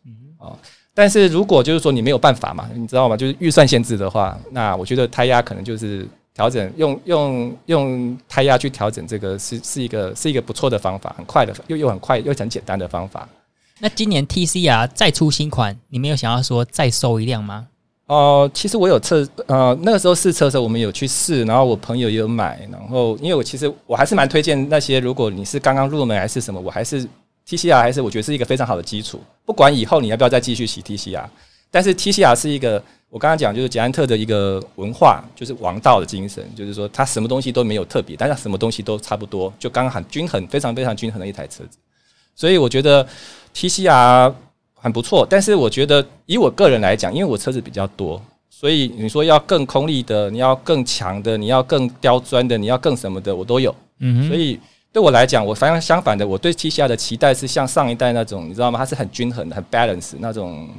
[0.05, 0.55] 嗯哦，
[0.93, 3.17] 但是如果就是说你没有办法嘛，你知道吗？
[3.17, 6.08] 就是预算限制的话，那我觉得胎压可能就是。
[6.39, 13.28] 调整用用用胎压去调整，这个是是一个是一个不错的方法，很快的又又很快又很简单的方法。
[13.80, 17.67] 那今年 TCR 再出新款，你没有想要说再收一辆吗？
[18.06, 27.06] 哦、呃，其实我有测，呃，那个时候试车的时候我们有去试，然后我朋友也有买，然后因为我其实我还是蛮推荐那些，如果你是刚刚入门还是什么，我还是
[27.45, 31.25] TCR 还是我觉得是一个非常好的基础，不管以后你要不要再继续骑 TCR，
[31.71, 32.82] 但是 TCR 是一个。
[33.12, 41.79] 我刚刚讲就是捷安特的一个文化，就是王道的精神，就是说它什么东西都没有特别，但是什么东西都差不多，就刚刚很均衡，非常非常均衡的一台车子。
[42.36, 43.03] 所以我觉得
[43.55, 44.32] TCR
[44.75, 53.75] 很不错，但是我觉得以我个人来讲，因为我车子比较多，所以你说要更空力的，你要更强的，你要更刁钻的，你要更什么的，我都有。
[54.01, 54.60] 嗯，所以
[54.93, 58.77] 对我来讲，我反而相反的，我对 TCR 的期待是像上一代那种，你知道吗？
[58.77, 60.69] 它是很均衡的，很 balance 那种。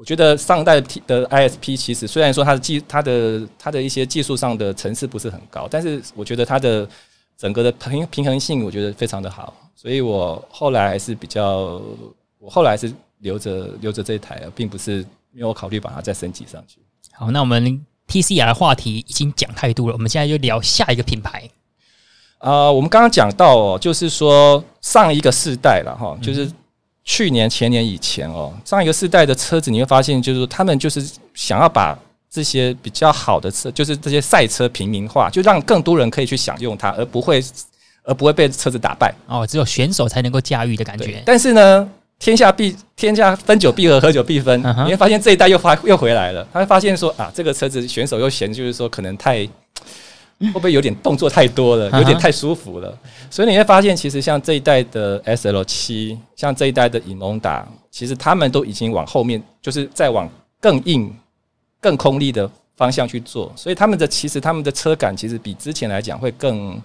[0.00, 6.88] 我觉得上代的 ISP 其实虽然说它的技、它的、它的一些技术上的层次不是很高，但是我觉得它的
[7.36, 11.82] 整个的平平衡性，我觉得非常的好，所以我后来还是比较，
[12.38, 16.78] 我后来是留着留着这一台，并不是没有考虑把它再升级上去。
[17.12, 21.46] 好，那我们 TCR 的话题已经讲太多了，我们现在就聊下一个品牌。
[22.38, 26.50] 啊，我们刚刚讲到哦，就是说上一个世代了哈，就是。
[27.04, 31.98] 去年、前年以前哦，上一个世代的车子，你会发现，就是他们就是想要把
[32.30, 37.42] 这些比较好的车，就是这些赛车平民化，就让更多人可以去享用它，而不会，
[38.04, 39.12] 而不会被车子打败。
[39.26, 41.22] 哦，只有选手才能够驾驭的感觉。
[41.24, 44.60] 但是呢，天下必天下分久必合，合久必分。
[44.60, 46.46] 你会发现这一代又发又回来了。
[46.52, 49.48] 他会发现说啊，这个车子选手又嫌，就是说可能太。
[50.48, 53.34] 会不会有点动作太多了，有点太舒服了？Uh.
[53.34, 60.26] 所以你会发现，其实像这一代的 SL 七，像这一代的影龙达，其实他们都已经往后面，就是再往
[60.58, 61.14] 更硬、
[61.78, 63.52] 更空力的方向去做。
[63.54, 66.80] 所以他们的其实他们的车感其实比之前来讲会更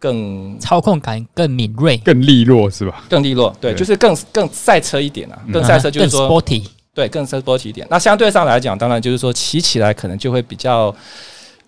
[0.00, 3.04] 更操控感更敏锐、更利落，是吧？
[3.08, 7.86] 更利落，对，对就是更更赛车一点啊，更赛车就是说、uh sporty，对，更 sporty 一点。
[7.88, 10.92] 那相对上来讲，当然就是说骑起来可能就会比较。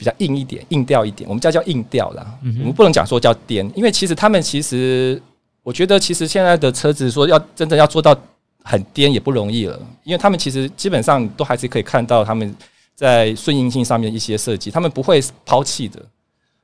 [0.01, 2.27] 比较硬一点，硬调一点，我们叫叫硬调啦。
[2.43, 5.21] 嗯、我们不能讲说叫颠，因为其实他们其实，
[5.63, 8.19] 我觉得其实现在的车子说要真的要做到
[8.65, 12.57] 很颠也不容易了，因为他们其实基本上都还是可以看到他们
[12.95, 16.01] 在顺应性上面一些设计，他们不会抛弃的。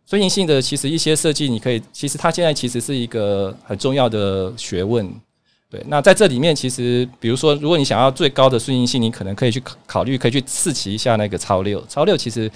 [0.09, 5.07] 顺应性的其实一些设计，你可以其实它现在其实是一个很重要的学问。
[5.69, 12.51] 对，那在这里面其实，比如说如果你想要最高的顺应性，你可能可以去考虑，可以去试骑一下那个超六，超六其实。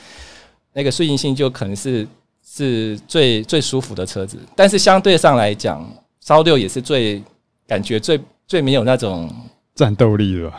[0.72, 2.06] 那个顺应性就可能是
[2.44, 5.88] 是最最舒服的车子，但是相对上来讲，
[6.20, 7.22] 烧六也是最
[7.66, 9.30] 感觉最最没有那种
[9.74, 10.52] 战斗力的？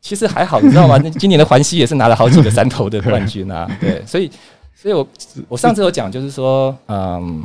[0.00, 0.98] 其实还好，你知道吗？
[1.18, 3.70] 今年的环西也是拿了好几个山头的 冠军啊。
[3.80, 4.30] 对，所以
[4.74, 5.06] 所以我
[5.48, 7.44] 我上次有讲，就是说，嗯，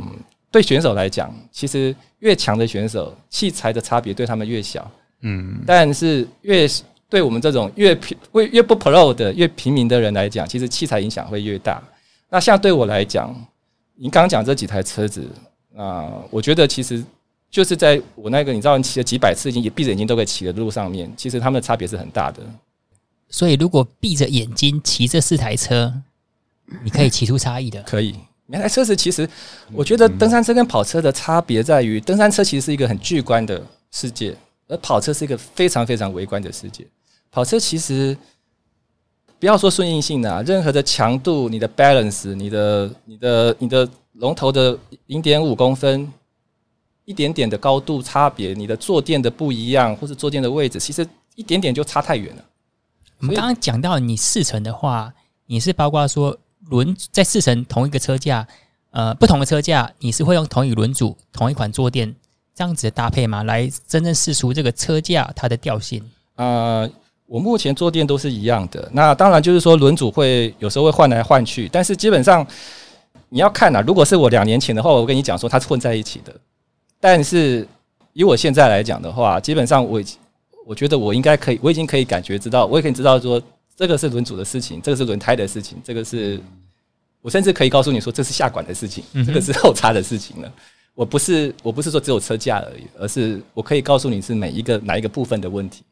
[0.50, 4.90] 对选手来讲，其实越强的选手，器材的差别对他们越小，
[5.20, 6.66] 嗯，但是越
[7.10, 11.82] 对我们这种越平越越不 pro 的越平民的人来讲，其实器材影响会越大。
[12.28, 13.34] 那像对我来讲，
[13.94, 15.28] 您刚刚讲这几台车子
[15.76, 17.02] 啊，我觉得其实
[17.50, 22.42] 就是在我那个你知道，你骑了几百次，已经也闭着眼睛都可以骑的路上面，其实他们的差别是很大的。
[23.28, 25.92] 所以，如果闭着眼睛骑这四台车，
[26.82, 27.80] 你可以骑出差异的。
[27.86, 28.14] 可以，
[28.46, 29.28] 每台车子其实，
[29.72, 34.36] 我觉得登山车跟跑车的差别在于，登山车其实是一个很巨观的世界，
[34.66, 36.84] 而跑车是一个非常非常微观的世界。
[37.30, 38.16] 跑车其实。
[39.46, 46.12] 不要说顺应性的啊，任何的强度，你的 balance，你的、你的、你的龙头的零点五公分，
[47.04, 51.06] 一点点的高度差别，你的坐垫的不一样，或是坐垫的位置，其实
[51.36, 52.44] 一点点就差太远了。
[53.20, 55.14] 我们刚刚讲到你试乘的话，
[55.46, 56.36] 你是包括说
[56.68, 58.44] 轮在试乘同一个车架，
[58.90, 62.12] 呃，不同的车架，你是会用同一轮组、同一款坐垫
[62.52, 63.44] 这样子的搭配吗？
[63.44, 66.02] 来真正试出这个车架它的调性？
[66.34, 66.90] 呃。
[67.26, 72.46] 我目前坐垫都是一样的，那当然就是说轮组会有时候会换来换去，但是基本上
[73.28, 76.32] 你要看呐、啊，如果是我两年前的话，我跟你讲说它是混在一起的，
[77.00, 77.66] 但是
[78.12, 80.18] 以我现在来讲的话，基本上我已经
[80.64, 83.42] 我觉得我应该可以，我已经可以感觉知道，我也可以知道说
[83.74, 86.40] 这个是轮组的事情，这个是轮胎的事情，这个是
[87.20, 90.52] 我甚至可以告诉你说这是下管的事情，这个是后叉的事情了。
[90.94, 95.82] 我不是我不是说只有车架而已，而是我可以告诉你是每一个哪一个部分的问题。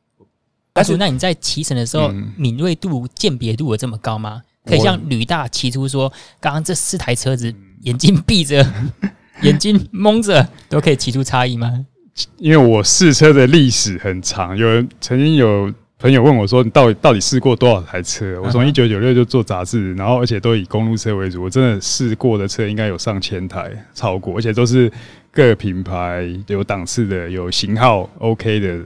[0.74, 4.42] 但是，那你在骑乘的时候，敏锐度、鉴别度有这么高吗？
[4.66, 8.66] 可以像吕大骑出说，刚刚这四台车子，眼睛闭着、
[9.42, 11.86] 眼睛蒙着，都可以骑出差异吗？
[12.38, 24.90] 因为我试车的历史很长，有人曾经有朋友问我说：“你到底到底试过多少台车？”我从一九九六就做杂志，然后而且都以公路车为主，我真的试过的车应该有上千台，超过，而且都是
[25.30, 28.80] 各品牌有档次的，有型号 OK 的。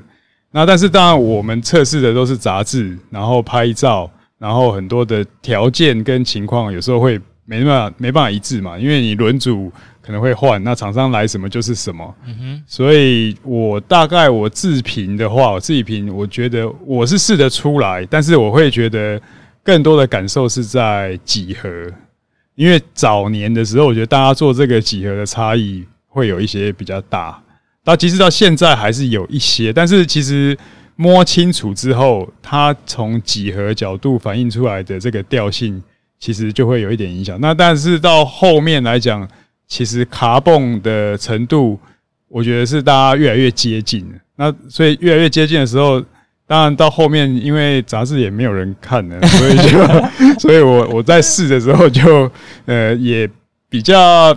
[0.51, 12.15] 那但是当然，我们测试的都是杂志，然后拍照，然后很多的条件跟情况有时候会没办法没办法一致嘛，因为你轮组可能会换，那厂商来什么就是什么。
[12.27, 12.63] 嗯哼。
[12.67, 19.21] 所以我大概我自评的话，我自己评，我觉得我是试得出来，但是我会觉得
[19.63, 21.69] 更多的感受是在几何，
[22.55, 27.39] 因为早年的时候，我觉得大家做这个几何的差异会有一些比较大。
[27.89, 30.55] 那其实到现在还是有一些，但是其实
[30.97, 35.83] 摸清楚之后，它从几何角度反映出来的这个调性，
[36.21, 37.41] 其实就会有一点影响。
[37.41, 39.27] 那但是到后面来讲，
[39.67, 41.81] 其实卡蹦的程度，
[42.29, 44.07] 我觉得是大家越来越接近。
[44.37, 45.99] 那所以越来越接近的时候，
[46.47, 49.79] 当然到后面，因为杂志也没有人看了，所以就，
[50.39, 52.31] 所以我我在试的时候就
[52.67, 53.27] 呃也
[53.71, 54.35] 比较，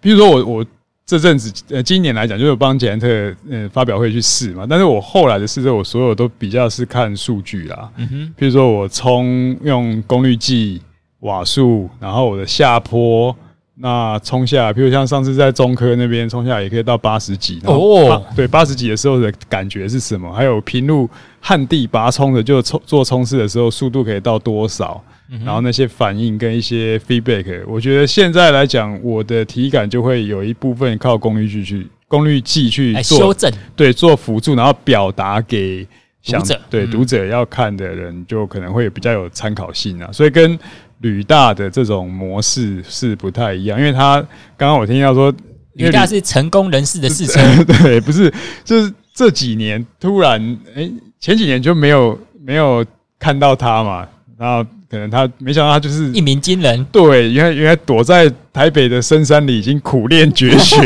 [0.00, 0.66] 比如说我我。
[1.08, 3.08] 这阵子，呃，今年来讲，就是帮捷安特，
[3.50, 4.66] 呃，发表会去试嘛。
[4.68, 7.90] 但是我后来的试车，我所有都比较是看数据啦。
[7.96, 8.34] 嗯哼。
[8.36, 10.82] 比如说我冲用功率计、
[11.20, 13.34] 瓦数，然后我的下坡，
[13.76, 17.58] 那冲下来，比如像上次在中科那边冲下来，也可以到八十几。
[17.64, 18.22] 哦。
[18.36, 20.30] 对，八十几的时候的感觉是什么？
[20.30, 21.08] 还有平路
[21.40, 25.02] 旱地拔冲的，就冲做冲刺的时候，速度可以到多少？
[25.30, 35.86] 嗯、然后那些反应跟一些 feedback，我觉得现在来讲，我的体感就会有一部分靠功率计去功率计去做修正，对，做辅助，然后表达给
[36.22, 40.08] 想读者，对、嗯、读者要看的人，就可能会比较有参考性啊。
[40.10, 40.58] 所以跟
[41.00, 44.14] 旅大的这种模式是不太一样，因为他
[44.56, 45.30] 刚刚我听到说，
[45.74, 47.40] 旅大是成功人士的试车，
[47.82, 48.32] 对，不是，
[48.64, 50.40] 就是这几年突然，
[50.74, 52.82] 哎、欸，前几年就没有没有
[53.18, 54.08] 看到他嘛，
[54.38, 54.66] 然后。
[54.90, 60.76] 可能他没想到他就是一鸣惊人，对，原来原来躲在台北的深山里已经苦练绝学，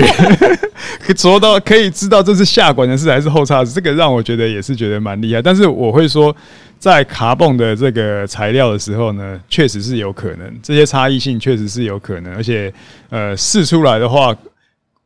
[0.98, 5.40] 可做到可以知道这是下管的事还是后叉子，这个让我觉得也是觉得蛮厉害。
[5.40, 6.34] 但是我会说，
[6.80, 12.74] 在卡蹦的这个材料的时候呢，确实是有可能，这些差异性确实是有可能，而且
[13.08, 14.34] 呃试出来的话，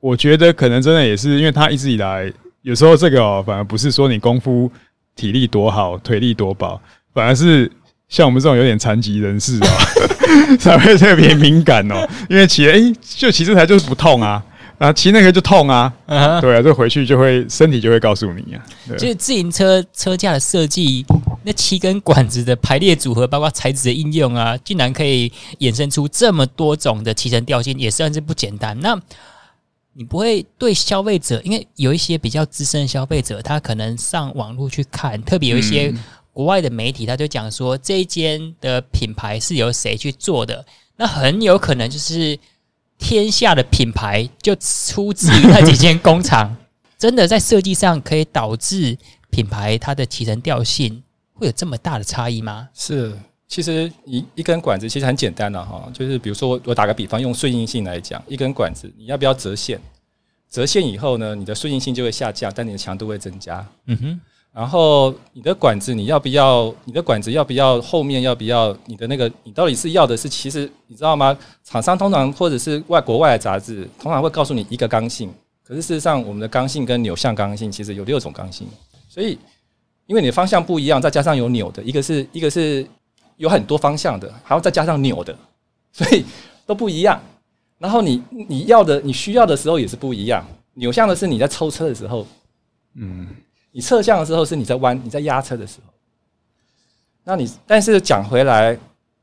[0.01, 2.32] 我觉得可能真的也是因为他一直以来
[2.62, 4.72] 有时候这个哦，反而不是说你功夫
[5.14, 6.80] 体力多好，腿力多薄，
[7.12, 7.70] 反而是。
[8.09, 9.68] 像我们这种有点残疾人士啊，
[10.61, 12.09] 才会特别敏感哦。
[12.30, 14.40] 因为骑哎、欸，就骑这台就是不痛啊，
[14.78, 15.92] 然后骑那个就痛啊。
[16.07, 18.62] 对啊，这回去就会身体就会告诉你啊。
[18.96, 21.04] 就是自行车车架的设计，
[21.42, 28.78] 那七根管子的排列组合，包括材质的应用啊，竟然可以衍生出这么多种的骑乘调性，也算是不简单。
[28.80, 28.96] 那
[29.94, 35.92] 你不会对消费者，因为有一些比较资深的消费者，他可能上网络去看，特别有一些。
[36.37, 40.66] 国外的媒体他就讲说，这一间的品牌是由谁去做的？
[40.97, 42.39] 那很有可能就是
[42.99, 46.55] 天下的品牌就出自于那几间工厂。
[46.99, 48.99] 真的在设计上可以导致
[49.30, 52.68] 品牌它的骑乘调性会有这么大的差异吗？
[52.74, 53.18] 是，
[53.49, 59.80] 其实一一根管子其实很简单的哈，就是比如说我我打个比方，用顺应性来讲，一根管子你要不要折线？
[60.51, 63.66] 折线以后呢，你的顺应性就会下降，但你的强度会增加。
[63.87, 64.20] 嗯哼。
[64.57, 66.74] 然后你的管子你要不要？
[66.86, 67.78] 你的管子要不要？
[67.82, 68.74] 后面要不要？
[68.86, 70.30] 你的那个你到底是要的是？
[70.30, 71.36] 其实你知道吗？
[71.62, 75.30] 厂商通常或者是外国外的杂志通常会告诉你一个刚性，
[75.62, 78.66] 可是事实上我们的刚性跟扭向刚性其实有六种刚性，
[79.11, 79.38] 所以
[80.07, 82.86] 因为你的方向不一样，再加上有扭的，一个是一个是
[83.36, 85.36] 有很多方向的，还要再加上扭的，
[85.92, 86.24] 所以
[86.64, 87.20] 都不一样。
[87.76, 90.42] 然后你你要的你需要的时候也是不一样。
[90.72, 92.26] 扭向的是你在抽车的时候，
[92.94, 93.28] 嗯。
[93.77, 95.93] 你侧向的时候是你在弯，你在压车的时候。
[97.24, 98.72] 那你但是讲回来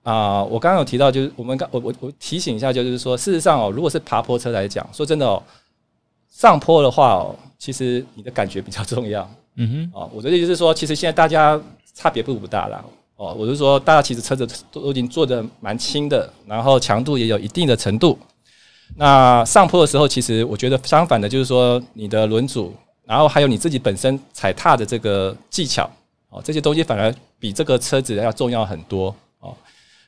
[0.04, 5.41] 啊、呃，我刚刚有提到，就是我们刚我我我提醒一下，就是说，事实上哦，如果是爬坡车来讲，说真的哦，
[6.30, 9.28] 上坡的话哦，其实你的感觉比较重要。
[9.56, 11.60] 嗯哼，哦，我的意思是说，其实现在大家
[11.95, 12.86] 差别并不大啦。
[13.16, 18.20] 哦，我是说，大家其实车子都已经做的蛮轻的，然后强度也有一定的程度。
[18.95, 22.72] 那上坡的时候，其实我觉得相反的，就是说你的轮组。
[23.06, 25.89] 然后还有你自己本身踩踏的这个技巧
[26.30, 29.56] 哦，这些东西反而比这个车子要重要很多哦。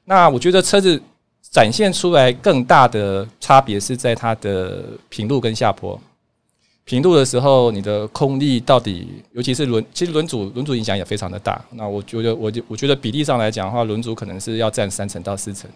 [0.05, 1.01] 那我觉得车子
[1.41, 5.99] 展现出来更大的差别是在它的平路跟下坡。
[6.83, 11.59] 平路的时候，你的空力到底，尤其是轮，其实轮组轮组影响也非常的大。
[11.71, 15.67] 那我觉得，我就我觉得比例上来讲的话，轮组可能是要占三成到四成，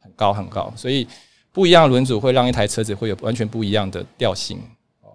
[0.00, 0.72] 很高很高。
[0.76, 1.04] 所以
[1.50, 4.60] 不一样轮组会让一台车子会有完全不一样的调性
[5.02, 5.10] 哦。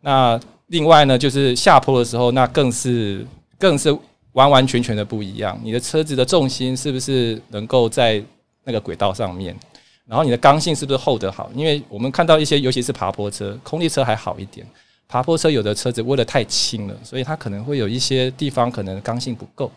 [0.00, 3.26] 那另外呢，就是下坡的时候，那更是
[3.58, 3.96] 更是
[4.32, 5.58] 完完全全的不一样。
[5.64, 8.22] 你的车子的重心是不是能够在
[8.64, 9.54] 那个轨道上面？
[10.06, 11.50] 然后你的刚性是不是 hold 得好？
[11.54, 14.66] 因为我们看到一些，尤其是爬坡车，空力车还好一点。
[15.08, 19.70] 爬坡车有的车子为了太轻了，所以它可能会有一些地方可能刚性不够。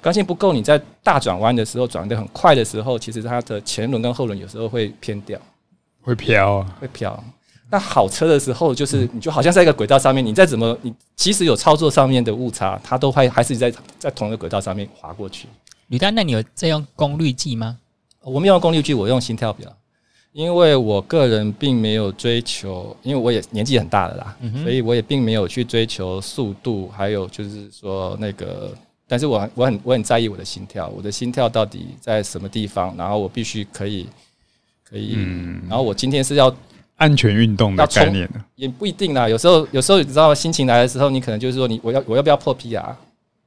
[0.00, 5.36] 刚性不够，你在大转弯的时候转得很快的时候，其实它的前轮跟后轮有时候会偏掉，
[6.00, 7.24] 会飘啊，会飘。
[7.70, 15.46] 那好车的时候，就是你就好像在一个轨道上面，你再怎么你即使有操作上面的误差，它都会还是在在同一个轨道上面滑过去。
[15.88, 17.76] 吕丹，那你有在用功率计吗？
[18.22, 19.70] 我没有用功率计，我用心跳表，
[20.32, 28.72] 因为我个人并没有追求，因为我也年纪很大了啦，嗯、所以我也并没有去追求速度，还有就是说那个，
[29.06, 34.06] 但是我我很我很在意我的心跳，我的心跳到底在什么地方，然后我必须可以
[34.88, 36.54] 可以，嗯、然后我今天是要。
[36.98, 39.28] 安全运动的概念也不一定啦。
[39.28, 42.94] 有时候，有时候你知道，心情来的时候，你可能就是说，你我要我要不要破 PR？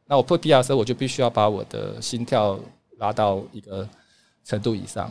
[0.08, 2.60] 那我破 PR 的时候，我就必须要把我的心跳
[2.98, 3.88] 拉到一个
[4.44, 5.10] 程度以上。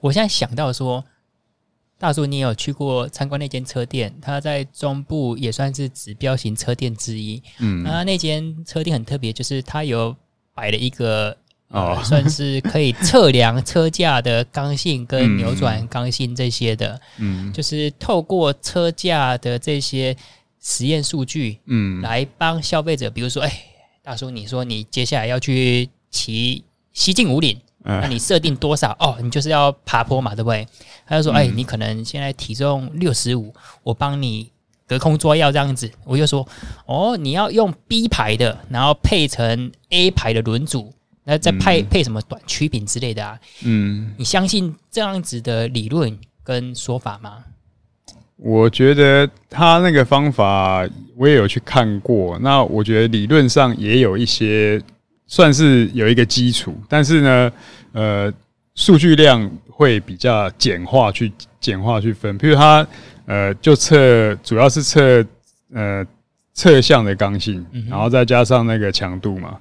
[0.00, 1.04] 我现在想到说，
[1.98, 4.14] 大叔，你有去过参观那间车店？
[4.20, 7.42] 它在中部也算是指标型车店之一。
[7.58, 10.16] 嗯，那那间车店很特别，就是它有
[10.54, 11.36] 摆了一个。
[11.68, 20.16] 哦，算是可以测量车架的刚性跟扭转刚性这些的，嗯，就是透过车架的这些
[20.62, 23.52] 实验数据，嗯，来帮消费者，比如说，哎，
[24.02, 28.96] 大叔，你说你接下来要去骑西进五岭，那你设定多少？
[29.00, 30.66] 哦，你就是要爬坡嘛，对不对？
[31.06, 33.52] 他就说，哎，你可能现在体重六十五，
[33.82, 34.50] 我帮你
[34.86, 35.90] 隔空抓药这样子。
[36.04, 36.46] 我就说，
[36.86, 40.92] 哦，你要用 B 牌的，然后配成 A 牌的轮组，
[41.28, 43.36] 那再配配什么短曲柄之类的啊？
[43.64, 47.44] 嗯，你相信这样子的理论跟说法吗？
[48.36, 54.80] 我觉得他那个方法我也有去看过，那我觉得理论上也有一些
[55.26, 57.52] 算是有一个基础，但是呢，
[57.92, 58.32] 呃，
[58.74, 62.86] 数据量会比较简化去简化去分，譬如他
[63.24, 65.26] 呃就测主要是测
[65.72, 66.06] 呃
[66.52, 69.58] 侧向的刚性，然后再加上那个强度嘛。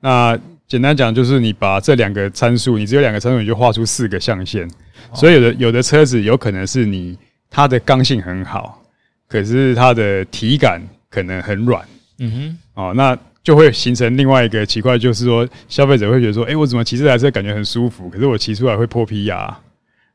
[0.00, 0.38] 那
[0.68, 4.70] 简单讲就是你把这两个参数，你只有两个参数，你就画出四个象限，
[5.14, 7.18] 所以有的有的车子有可能是你。
[7.50, 8.78] 它的刚性很好，
[9.26, 11.82] 可是它的体感可能很软。
[12.18, 19.58] 嗯哼，哦，那就会形成另外一个奇怪，就是说消费者会觉得说，哎，我怎么骑这台车感觉很舒服，可是我骑出来会破皮牙。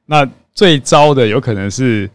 [0.06, 0.24] 那
[0.54, 2.08] 最糟的有可能是，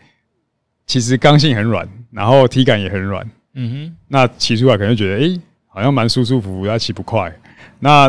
[0.86, 3.28] 其实刚性很软，然后体感也很软。
[3.54, 7.36] 嗯哼，那骑出来可能觉得，哎，好像蛮舒舒服服，它骑不快。
[7.80, 8.08] 那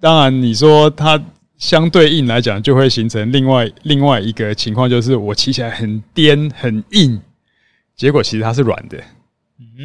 [0.00, 1.22] 当然，你说它。
[1.58, 7.20] 相对应来讲，就会形成另外另外一个情况，就是我骑起来很颠很硬，
[7.96, 8.96] 结果其实它是软的。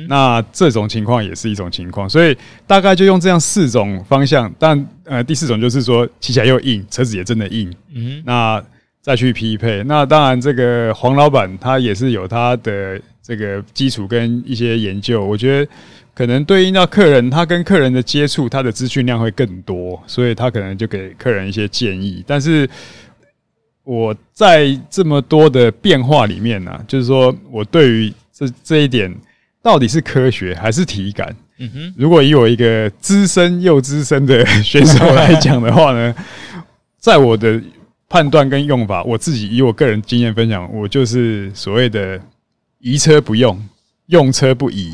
[0.08, 2.38] 那这种情况也是一种情况，所以
[2.68, 4.54] 大概就用这样四种方向。
[4.60, 7.74] 但呃，第四种就是说骑起来又硬，车子也真的硬。
[7.96, 8.64] 嗯，那
[9.02, 9.84] 再去匹配。
[9.86, 15.72] 那当然，这个黄老板他也是有他的这个基础跟一些研究，我觉得。
[16.16, 22.24] 可能对应到客人，他跟客人的接触，他的资讯量会更多，所以他可能就给客人一些建议。
[22.28, 22.70] 但是
[23.84, 29.14] 我在这么多的变化里面呢、啊，就是说我对于这这一点
[29.62, 31.36] 到底是科学还是体感？
[31.58, 36.16] 嗯哼，如果以我一个资深又资深的选手来讲的话呢，
[36.98, 37.62] 在我的
[38.08, 42.20] 判断跟用法，我自己以我个人经验分享，我就是所谓的
[42.80, 43.60] 移车不用，
[44.08, 44.92] 用车不移。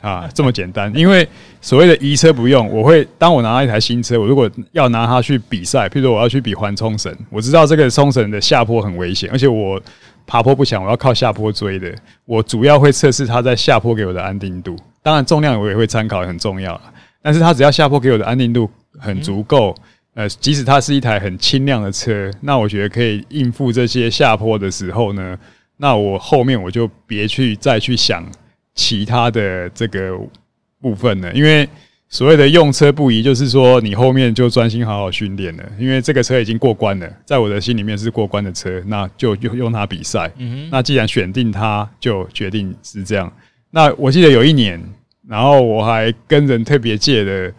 [0.00, 1.26] 啊，这么简单，因为
[1.60, 9.80] 所谓的移车不用，我会当我拿到一台新车，我如果要拿它去比赛，譬如说我要去比环冲绳，我知道这个冲绳的下坡很危险，而且我
[10.26, 11.92] 爬坡不强，我要靠下坡追的，
[12.24, 16.80] 我主要会测试它在下坡给我的安定度，当然重量我也会参考，很重要，
[17.22, 19.74] 但是它只要下坡给我的安定度很足够，
[20.14, 25.38] 呃，即使它是一台很轻量的车，那我觉得可以应付这些下坡的时候呢，
[25.78, 28.24] 那我后面我就别去再去想。
[28.76, 30.16] 其他的这个
[30.80, 31.68] 部分呢，因为
[32.08, 35.64] 所谓的用车不移，就是说你后面就专心好好训练了。
[35.76, 40.30] 因为这个车已经过关了，在我的心里面是过关的车，那就用用它比赛。
[40.36, 40.68] 嗯哼。
[40.70, 43.32] 那既然选定它，就决定是这样。
[43.70, 44.80] 那我记得有一年，
[45.26, 47.52] 然后我还跟人特别借了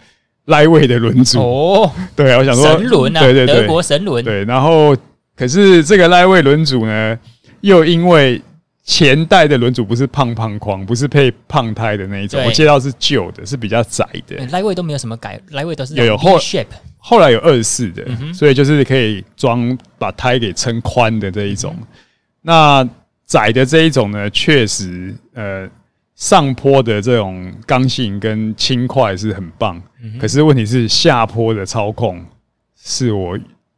[0.45, 1.41] Lightweight 的轮组。
[1.41, 4.23] 哦，对，我想说神轮啊，对对对，德国神轮。
[4.23, 4.95] 对，然后
[5.35, 7.19] 可是这个 Lightweight 轮组呢，
[7.59, 8.41] 又因为
[8.87, 14.37] 前代的轮组不是胖胖框，不是配胖胎的那一种，我接到是旧的，是比较窄的。
[14.47, 16.67] 来位都没有什么改，来位都是有有后 shape，
[16.97, 21.75] 后来有二十四的，所以就是可以装把胎给撑宽的这一种。
[22.41, 22.87] 那
[23.25, 25.69] 窄的这一种呢，确实呃
[26.15, 29.81] 上坡的这种刚性跟轻快是很棒，
[30.17, 32.25] 可是问题是下坡的操控
[32.81, 33.37] 是我。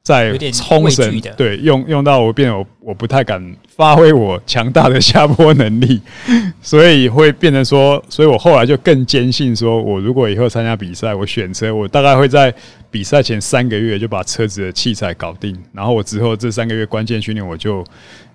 [0.09, 6.01] 在冲绳，对，用用到我变我我不太敢发挥我强大的下坡能力，
[6.63, 12.51] 所以会变成说，所以我后来就更坚信说，我如果以后参加比赛，我选车，我大概会在
[12.89, 17.85] 比赛前三个月就把车子的器材搞定，然后我之后这三个月关键训练，我就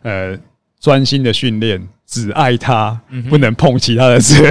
[0.02, 0.38] 呃
[0.78, 2.96] 专心的训练，只爱它，
[3.28, 4.44] 不能碰其他的车。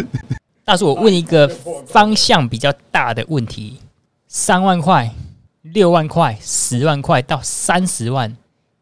[0.66, 1.48] 但是我问一个
[1.86, 3.78] 方向比较大的问题，
[4.26, 5.10] 三万块。
[5.62, 8.34] 六万块、十万块到三十万，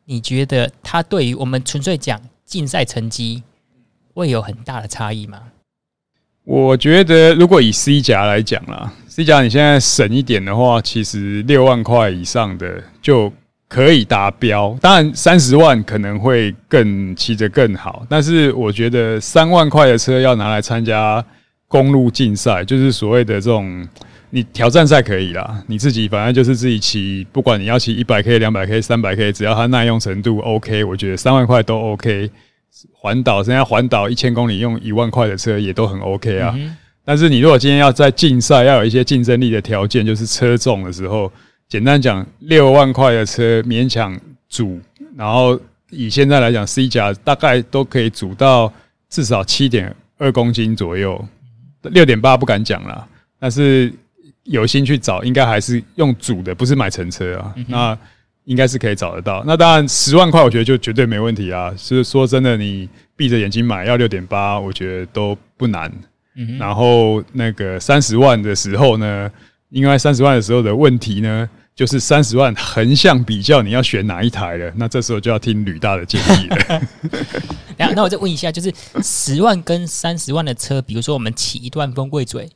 [0.04, 3.42] 你觉得它对于我们纯粹讲竞赛成绩
[4.14, 5.40] 会有很大的差异吗？
[6.44, 13.32] 我觉得，如果以 C 甲来讲啦，C 甲你现在省一点的话，其实六万块以上的就
[13.68, 14.76] 可以达标。
[14.80, 21.24] 当然，三十万可能会更骑得更好，但是我觉得三万块的车要拿来参加
[21.66, 23.88] 公路竞赛，就是所谓的这种。
[24.30, 32.30] 你挑战赛可以啦，你自己反正就是自己骑，不管你要骑一百 K、两百 K、三百 K，只要它耐用程度 OK，我觉得三万块都 OK。
[32.92, 36.52] 环岛，现在环岛一千公里用一万块的车也都很 OK 啊。
[36.58, 41.32] 嗯、但是你如果今天要在竞赛，要有一些竞争力的条件，就是车重的时候，
[41.68, 44.18] 简单讲，六万块的车勉强
[44.48, 44.78] 组，
[45.16, 45.58] 然后
[45.90, 48.70] 以现在来讲，C 甲大概都可以组到
[49.08, 51.24] 至少七点二公斤左右，
[51.82, 53.06] 六点八不敢讲啦，
[53.38, 53.92] 但是。
[54.46, 57.52] 有心去找，应该还是用组的，不是买成车啊。
[57.56, 57.98] 嗯、那
[58.44, 59.42] 应该是可以找得到。
[59.46, 61.74] 那当然十万块，我觉得就绝对没问题啊。
[61.76, 65.92] 是说真的，你闭着眼睛买要六点八，我觉得都不难。
[66.36, 69.30] 嗯、然后那个三十万的时候呢，
[69.70, 74.72] 应该三十万的时候的问题呢，就是三十万横向比较，你要选哪一台了？
[74.76, 76.82] 那这时候就要听吕大的建议了。
[77.76, 78.72] 然后，那我再问一下，就是
[79.02, 82.48] 十万跟三十万的车，比如说我们骑一段风柜嘴。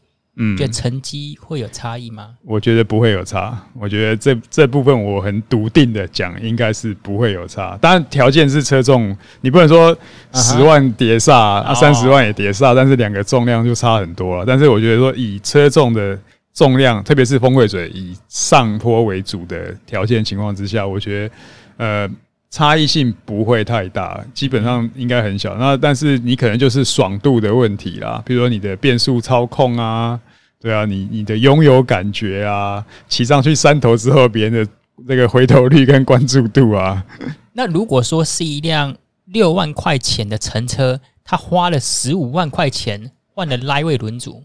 [0.43, 2.31] 嗯，觉得成绩会有差异吗？
[2.47, 3.63] 我觉得不会有差。
[3.79, 7.77] 我觉得这这部分我很笃定的讲，应该是不会有差。
[7.79, 9.95] 当然条件是车重，你不能说
[10.33, 14.45] 十万碟刹啊，三十万也碟刹，但是两个重量就差很多了。
[14.47, 16.19] 但是我觉得说以车重的
[16.55, 21.35] 重量，特别是风柜嘴以上坡为主的条件情况之下，我觉得
[21.77, 22.11] 呃
[22.49, 25.55] 差异性不会太大，基本上应该很小。
[25.57, 30.19] 那但是你可能就是爽度的问题啦，比如说你的变速操控啊。
[30.63, 34.73] 对啊，你你的拥有感觉啊，骑上去山头之后，别人的
[35.07, 37.03] 那个回头率跟关注度啊。
[37.55, 38.95] 那如果说是一辆
[39.25, 44.45] 六万块钱的乘车，他花了十五万块钱换了 Lightweight 轮组，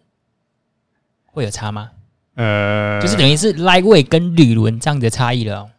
[1.25, 1.89] 会有差吗？
[2.35, 5.69] 呃，就是等于是 Lightweight 跟铝轮这样的差异了哦。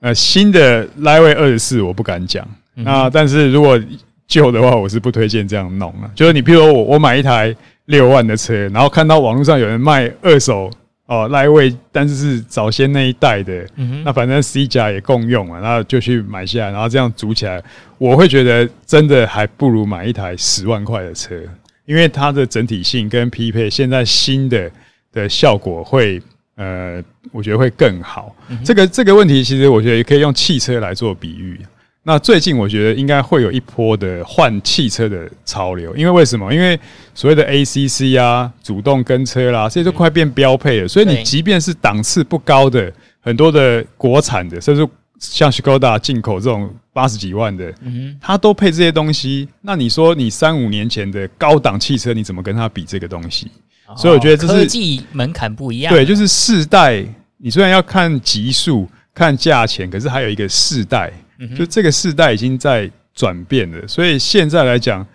[0.00, 2.42] 呃，新的 Lightweight 二十四我不敢讲，
[2.76, 3.78] 嗯、那但是如果
[4.26, 6.10] 旧的话，我是不推荐这样弄了。
[6.14, 7.54] 就是你，譬如说我我买一台。
[7.86, 10.70] 六万的车，然后看到网络上有人卖二手
[11.06, 17.62] 哦，Lightweight，但是是早先那一代的，嗯、那反正 C 甲也共用嘛，然后就去买下来，然后这样组起来，
[17.98, 21.38] 我会觉得真的还不如买一台十万块的车，
[21.84, 24.70] 因为它的整体性跟匹配现在新的
[25.12, 26.22] 的效果会，
[26.56, 28.34] 呃，我觉得会更好。
[28.48, 31.60] 嗯、这个这个问题其实我觉得也可以用汽车来做比喻。
[32.06, 36.52] 那最近我觉得应该会有一波的换汽车的潮流，因为为什么？
[36.52, 36.78] 因为
[37.14, 40.86] 所谓的 ACC 啊、主动跟车啦，这些都快变标配了。
[40.86, 44.86] 所以你即便是档次不高的很多的国产的，甚至
[45.18, 47.72] 像 Skoda 进口这种八十几万的，
[48.20, 49.48] 它都配这些东西。
[49.62, 53.50] 那你说你三五年前的高档汽车，你怎么跟它比这个东西？
[53.96, 55.90] 所以我觉得这是科技门槛不一样。
[55.90, 57.02] 对，就是世代。
[57.38, 61.10] 你虽然要看级数、看价钱，可是还有一个世代。
[61.56, 65.06] 就这个世代已经在转变了，所以现在来讲，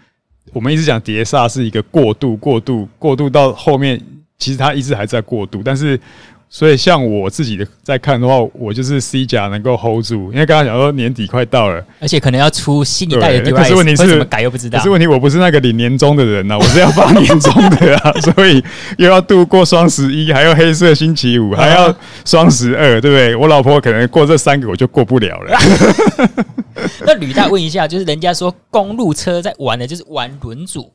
[0.53, 3.99] 我们一直讲碟刹是一个过渡，过渡，过渡到后面，
[4.37, 5.99] 其实它一直还在过渡，但是。
[6.51, 14.79] 所以，像我自己的在看的话，我就是 C 甲能够 hold 住，因为刚刚讲说年底快到了，而且可能要出新一代的 device，可是问题是怎么改又不知道。
[14.79, 18.63] 可是问题我不是那个领年终的人呐、啊， 我是要发年终的啊，所以
[18.97, 21.95] 又要度过双十一，还要黑色星期五，还要
[22.25, 23.35] 双十二，对不对？
[23.35, 25.55] 我老婆可能过这三个我就过不了了。
[27.05, 30.91] 那吕大问一下，就是人家说公路车在玩的就是玩轮组，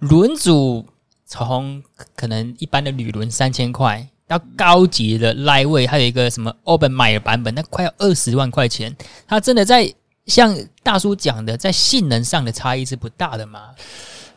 [0.00, 0.84] 轮组
[1.24, 1.80] 从
[2.16, 4.08] 可能一般的铝轮三千块。
[4.26, 8.94] 到高级的 Lightweight，还有一个什么 Open-Mile 版本，那快要二十万块钱。
[9.26, 9.92] 它真的在
[10.26, 13.70] 像大叔讲的，在性能上的差异是不大的吗？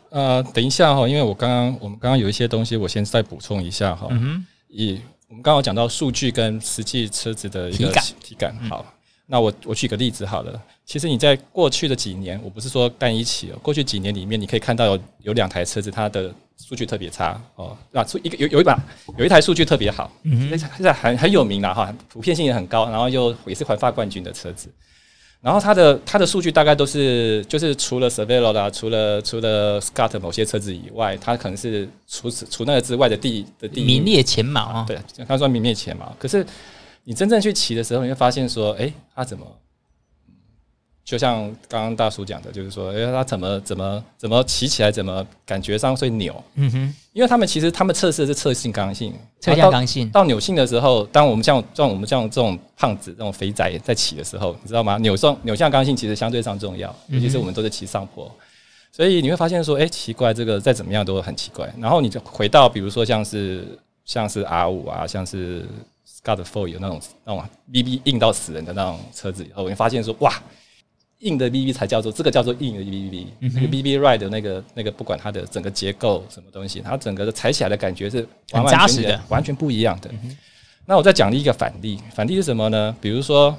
[0.09, 4.07] 呃，等一下哈，因为我刚刚我们刚刚有一些东西，我先再补充一下哈。
[4.09, 4.45] 嗯哼。
[4.69, 8.85] 以我们刚刚讲到数据跟实际车子的一个体感，体感好。
[8.87, 8.93] 嗯、
[9.25, 10.61] 那我我举个例子好了。
[10.85, 18.77] 其实你在过去的几年，我不是说单一起哦，过去几年里面，你可以看到有有两台车子，它的数据特别差哦，啊，出一个有有一把
[19.17, 24.67] 有一台数据特别好，现在很很有名了哈，普遍性也很高，然后又也是环法冠军的车子，
[25.39, 33.85] 然后它的它的数据大概都是就是除了 Cervelo 啦，除了除了 Scott 某些车子以外，它可能是除此除那个之外的第的第一。
[33.85, 36.45] 名列前茅啊，对，他说名列前茅，可是
[37.03, 39.45] 你真正去骑的时候，你会发现说，哎，它怎么？
[41.07, 46.43] 就像刚刚大叔讲的，就是说，哎，他怎么怎么怎么骑起来，怎么感觉上会扭？
[46.55, 50.19] 嗯哼，因为他们其实他们测试的是侧性刚性，侧向刚性到。
[50.19, 54.97] 到扭性的时候，当我们像像我们像这种胖子、这种肥仔在骑的时候，你知道吗？
[54.97, 58.29] 扭上扭向刚性其实相对上重要，尤其是我们都是骑上坡，
[58.91, 61.73] 所以你会发现说，哎，奇怪，这个再怎么样都很奇怪。
[61.79, 63.65] 然后你就回到，比如说像是
[64.03, 65.65] 像是 R 五啊，像是
[66.21, 67.41] Scott Four 有那种那种
[67.71, 70.33] BB 硬到死人的那种车子以后，你发现说，哇！
[71.19, 80.11] 硬的 BB 才叫做这个叫做硬的 BB，那个 BB Ride 的那个那个不管它的整个结构什么东西，它整个的踩起来的感觉是完完全全的，完全不一样的。
[80.85, 82.95] 那我再讲一个反例，反例是什么呢？
[83.01, 83.57] 比如说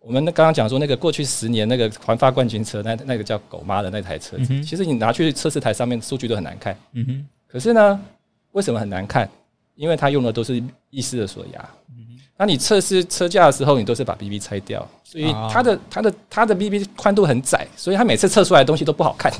[0.00, 6.76] 我们刚刚讲说那个过去十年那个环发冠军车，那那个叫狗妈的那台车子，其实你拿去测试台上面数据都很难看。
[7.46, 8.00] 可是呢，
[8.52, 9.28] 为什么很难看？
[9.76, 11.70] 因为它用的都是意式的锁牙。
[12.38, 19.32] 那你测试车架的时候，你都是把 BB 拆掉，所以它的它的它的 BB 宽度很窄，所以它每次测出来的东西都不好看。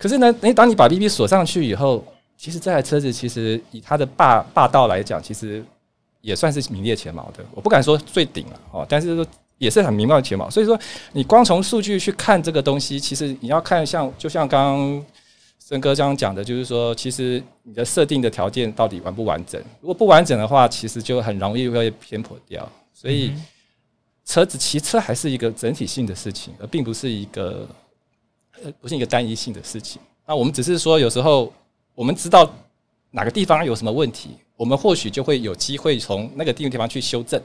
[0.00, 2.04] 可是呢，诶，当你把 BB 锁上去以后，
[2.36, 5.64] 其实这台车子其实以它的霸霸道来讲，其实
[6.20, 7.44] 也算是名列前茅的。
[7.52, 9.24] 我不敢说最顶了哦，但是说
[9.58, 10.50] 也是很名列前茅。
[10.50, 10.76] 所以说，
[11.12, 15.04] 你光从数据去看这个东西，其实你要看像就像刚刚
[15.66, 19.58] 森哥刚刚讲的，就是说，其实你的设定的条件到底完不完整？
[19.80, 22.70] 如果不完整的话，其实就很容易会偏颇掉。
[22.92, 23.28] 所以。
[23.28, 23.44] 嗯
[24.26, 27.68] 车子骑车还是一个整体性的事情，而并不是一个
[28.52, 30.00] 呃，不是一个单一性的事情。
[30.26, 31.52] 那我们只是说，有时候
[31.94, 32.50] 我们知道
[33.10, 37.38] 哪个地方有什么问题，我们或许就会有机会从那个地方去修正。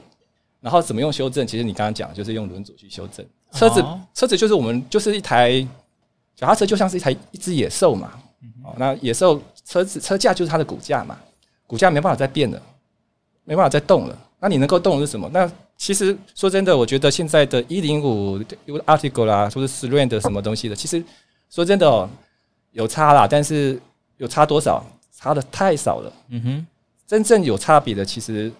[0.58, 1.46] 然后怎么用修正？
[1.46, 3.26] 其实你刚刚讲，就是用轮组去修正。
[3.52, 5.66] 车子，车子就是我们就是一台
[6.40, 8.12] 脚踏车，就像是一台一只野兽嘛。
[8.64, 11.18] 哦，那野兽车子车架就是它的骨架嘛，
[11.66, 12.62] 骨架没办法再变了，
[13.44, 14.18] 没办法再动了。
[14.38, 15.28] 那你能够动的是什么？
[15.34, 18.38] 那其实说真的，我觉得现在的一零五
[18.86, 21.04] article 啦，或者 s r a n 的什么东西的，其实
[21.50, 22.08] 说真的哦，
[22.72, 23.78] 有差啦，但是
[24.16, 24.82] 有差多少？
[25.12, 26.10] 差的太少了。
[26.30, 26.66] 嗯哼，
[27.06, 28.50] 真正有差别的，其实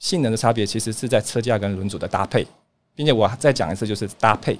[0.00, 2.44] 性能的差别，其实是在车架跟轮组的搭配，
[2.96, 4.58] 并且我再讲一次，就是搭配。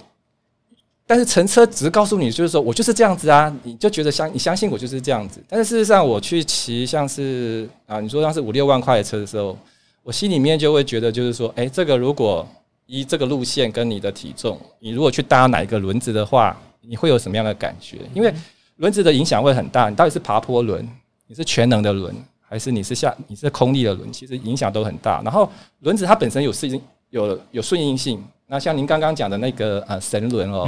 [1.09, 5.43] 但是乘车只是告诉你，就是说我就是这样子啊，你就觉得相你相信我就是这样子。
[5.49, 9.59] 但是事实上，我去骑像是啊，你说像是五六万块的车的时候。
[10.05, 12.47] 我心里面就会觉得，就是说，哎，这个如果
[12.87, 17.99] 依这个路线跟你的体重，你如果去搭哪一个轮子的话，你会有什么样的感觉？
[18.15, 18.33] 因为
[18.77, 19.91] 轮子的影响会很大。
[19.91, 20.89] 你到底是爬坡轮，
[21.27, 24.11] 你是全能的轮，还是你是下你是空力的轮？
[24.11, 25.21] 其实影响都很大。
[25.23, 25.51] 然后
[25.81, 26.81] 轮子它本身有适应，
[27.11, 28.25] 有有顺应性。
[28.51, 30.67] 那像您刚刚讲的那个呃神轮哦，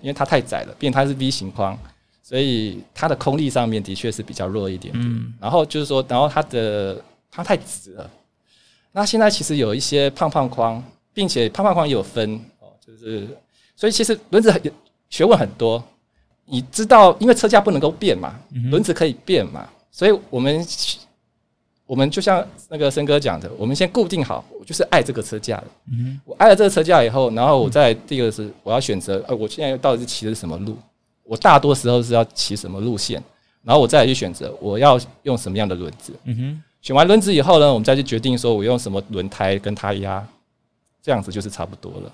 [0.00, 1.78] 因为它太窄了，变它是 V 型框，
[2.22, 5.34] 所以它的空力上面的确是比较弱一点点。
[5.38, 6.98] 然后就是说，然后它的
[7.30, 8.10] 它太直了。
[8.92, 13.28] 那现在其实有一些胖胖框，并且胖胖框也有分哦，就是
[13.76, 14.60] 所以其实轮子很
[15.10, 15.82] 学问很多。
[16.46, 18.34] 你知道，因为车架不能够变嘛，
[18.70, 20.66] 轮子可以变嘛，所以我们
[21.90, 25.64] 我们就像那个森哥讲的，我们先固定好，我就是爱这个车架的。
[26.24, 30.78] 我爱了这个车架以后，然后我再第二个是我要选择，呃，我现在到底是骑的是什么路？
[31.24, 33.20] 我大多时候是要骑什么路线？
[33.64, 36.12] 然后我再来去选择我要用什么样的轮子。
[36.26, 36.62] 嗯哼。
[36.80, 40.24] 选完轮子以后呢，我们再去决定说我用什么轮胎跟胎压，
[41.02, 42.12] 这样子就是差不多了。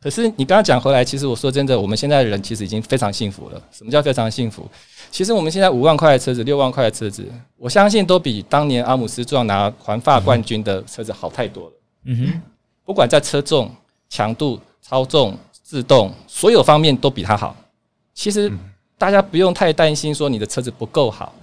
[0.00, 3.60] 可是你刚刚讲回来，其实我说真的，我们现在的人其实已经非常幸福了。
[3.72, 4.68] 什么叫非常幸福？
[5.10, 7.26] 其实我们现在五万块的车子、六万块的车子，
[7.56, 11.72] 我相信都比当年阿姆斯壮拿环法冠军的车子好太多了。
[12.04, 12.42] 嗯哼，
[12.84, 13.70] 不管在车重、
[14.08, 17.56] 强度、操纵、制动，所有方面都比它好。
[18.14, 18.52] 其实
[18.96, 21.34] 大家不用太担心说你的车子不够好。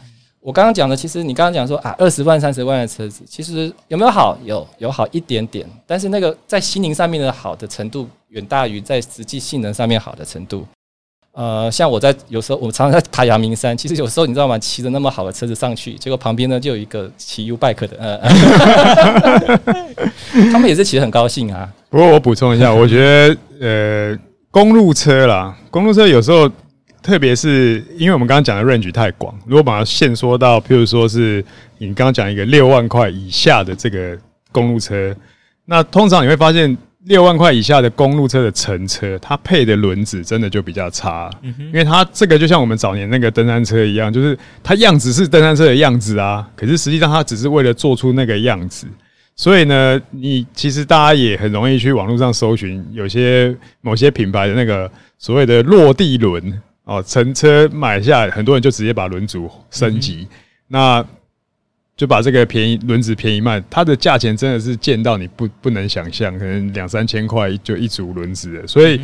[0.45, 4.37] 我刚刚讲的，其实你刚刚讲说啊，二十万、三十万的车子，其实有没有好？
[4.43, 10.63] 有，有好一点点，但是那个在心灵上面的好的程度，远大于在实际性能上面好的程度。
[11.31, 14.55] 呃，像我在有时候，我常常在爬阳明山，其实有时候你知道吗？
[14.59, 18.19] 骑着那么好的车子上去，结果旁边呢就有一个骑 U bike 的，呃，
[20.53, 21.67] 他们也是骑得很高兴啊。
[21.89, 24.15] 不过我补充一下，我觉得呃，
[24.51, 26.47] 公路车啦，公路车有时候。
[27.05, 31.45] 特别是因为我们刚刚讲的 range 太广，如果把它限缩到，譬如说是
[31.77, 34.17] 你刚刚讲一个六万块以下的这个
[34.51, 35.15] 公路车，
[35.65, 48.87] 那通常你会发现六万块以下的公路车的乘车，它配的轮子真的就比较差，因为它这个就像我们早年那个登山车一样，就是它样子是登山车的样子啊，可是实际上它只是为了做出那个样子，
[49.35, 56.59] 所以呢，你其实大家也很容易去网络上搜寻有些某些品牌的那个所谓的落地轮。
[56.85, 60.35] 哦，乘车买下来，很多人就直接把轮组升级，嗯、
[60.67, 61.05] 那
[61.97, 68.67] 就把这个便宜轮子便宜卖，它的价钱真的是贱到你不不能想象，可能两三千块就一组轮子了。
[68.67, 69.01] 所以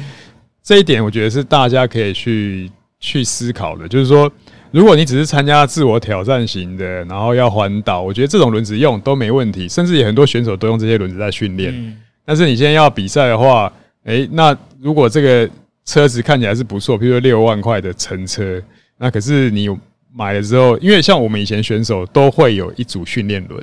[0.61, 2.69] 这一点我觉得是大家可以去
[2.99, 4.31] 去思考的，就是说，
[4.69, 11.73] 如果你只是参加自我挑战型的，然后要环岛，我觉得这种轮子用都没问题，甚至也很多选手都用这些轮子在训练。
[11.73, 13.71] 嗯、但是你现在要比赛的话，
[14.03, 15.49] 诶、欸，那如果这个
[15.83, 18.61] 车子看起来是不错，比如说六万块的乘车，
[18.97, 19.67] 那可是你
[20.13, 23.61] 买了之后，因为像我们以前选手都会有一组训练轮，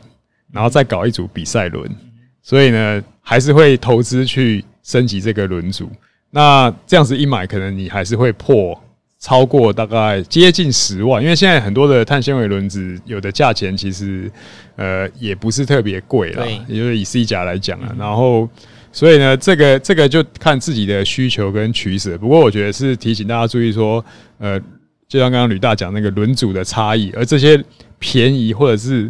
[0.52, 1.88] 然后再搞一组比赛轮，
[2.42, 5.88] 所以呢，还是会投资去升级这个轮组。
[6.30, 8.78] 那这样子一买，可能你还是会破
[9.20, 14.30] 超过大概接近十万，因为现在很多的碳纤维轮子，有的价钱其实
[14.76, 18.48] 呃也不是特别贵啦，也就是以 C 甲来讲啊，然后。
[18.98, 22.18] 所以呢，这个这个就看自己的需求跟取舍。
[22.18, 24.04] 不过我觉得是提醒大家注意说，
[24.38, 24.58] 呃，
[25.06, 27.62] 就像刚刚吕大讲那个轮组的差异，而这些
[28.00, 29.08] 便宜或者是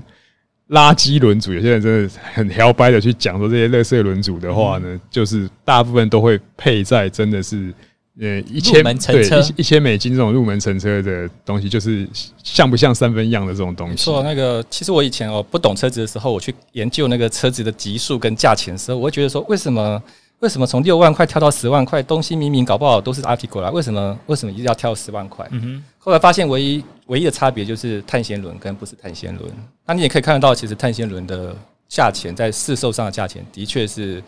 [0.68, 7.72] 垃圾轮组，有些人真的很摇摆的去讲说这些垃圾轮组的话呢，就是大部分都会配在真的是
[8.20, 12.08] 呃一千入门乘车对一一千美金这种入门乘车的东西，就是
[12.42, 14.04] 像不像三分样的这种东西？
[14.04, 20.02] 说那个，其实我以前哦不懂车子的时候，我去研究那个车子的级数跟价钱的时候，我会觉得说，为什么
[20.40, 25.46] 为什么从六万块跳到十万块，东西明明搞不好都是 Articula，为什么为什么一定要跳十万块？
[25.52, 25.84] 嗯哼。
[25.98, 29.50] 后来发现，唯一唯一的差别就是碳纤轮跟不是碳纤轮。
[29.86, 31.54] 那你也可以看得到，其实碳纤轮的
[31.88, 34.22] 价钱在市售上的价钱，的确是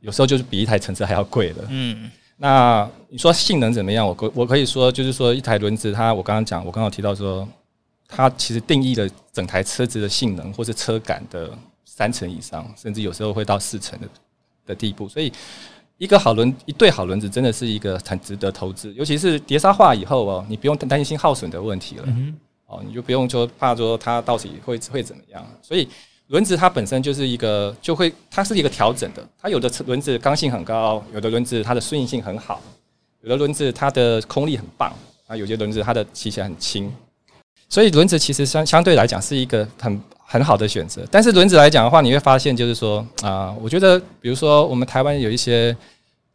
[0.00, 1.64] 有时候就是比一台乘车还要贵的。
[1.68, 2.10] 嗯。
[2.36, 4.06] 那你说性能怎么样？
[4.06, 7.48] 我可我可以说，就是说一台轮子，它我刚刚讲，我刚刚提到说，
[8.08, 14.08] 它其实定义了整台车子的性能或是车感的三成以上，甚至有时候会到四成的
[14.66, 15.08] 的地步。
[15.08, 15.32] 所以，
[15.96, 22.04] 一个好轮一对好轮子真的是一个很值得投资，尤其是碟刹化以后哦，你不用担心耗损的问题了。
[22.66, 25.46] 哦，你就不用说怕说它到底会会怎么样。
[25.62, 25.88] 所以。
[26.28, 29.22] 轮子它本身就是一个，就会它是一个调整的。
[29.38, 32.62] 它有的轮子刚性很高，有的轮子它的顺应性很好，
[33.20, 34.90] 有的轮子它的空力很棒，
[35.26, 36.90] 啊，有些轮子它的骑起来很轻。
[37.68, 41.06] 所以轮子其实相相对来讲是一个很很好的选择。
[41.10, 45.76] 但是轮子来讲的话，你会发现就是说啊，我觉得比如说我们台湾有一些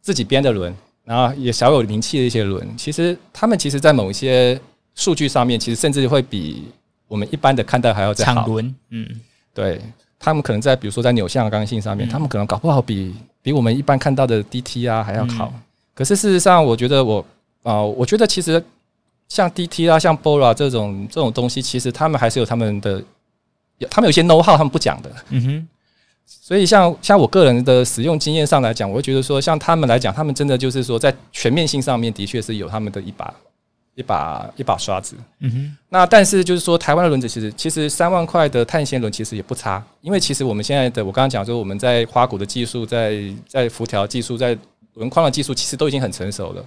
[0.00, 0.72] 自己编的轮，
[1.04, 4.60] 然后也小有名气的一些轮，其实他们其实在某一些
[4.94, 6.68] 数据上面，其实甚至会比
[7.08, 8.46] 我们一般的看待还要再好。
[8.46, 9.20] 轮，嗯。
[9.54, 9.80] 对
[10.18, 15.52] 他们可能在比如说在扭向刚性上面，他们可能搞不好比比我们一般看到的 DT 啊还要好。
[15.94, 17.24] 可是事实上，我觉得我
[17.62, 18.62] 啊，我觉得其实
[19.28, 23.02] 像 DT 啊，像 Bora 这种这种东西，其实他们还是有他们的，
[23.90, 25.10] 他们有些 know how 他们不讲的。
[25.30, 25.68] 嗯哼。
[26.26, 33.34] 所以像像我个人的使用经验上来讲，我会觉得说，像他们来讲，他们真的就是说在全面性上面的确是有他们的一把。
[34.00, 35.76] 一把一把刷子，嗯哼。
[35.90, 44.56] 那但是就是说，台湾的轮子其实其实三万块的碳纤轮其实也不差，因为其实我们现在的我刚刚讲说，我们在花鼓的技术，在在辐条技术，在
[44.94, 46.64] 轮框的技术，其实都已经很成熟了。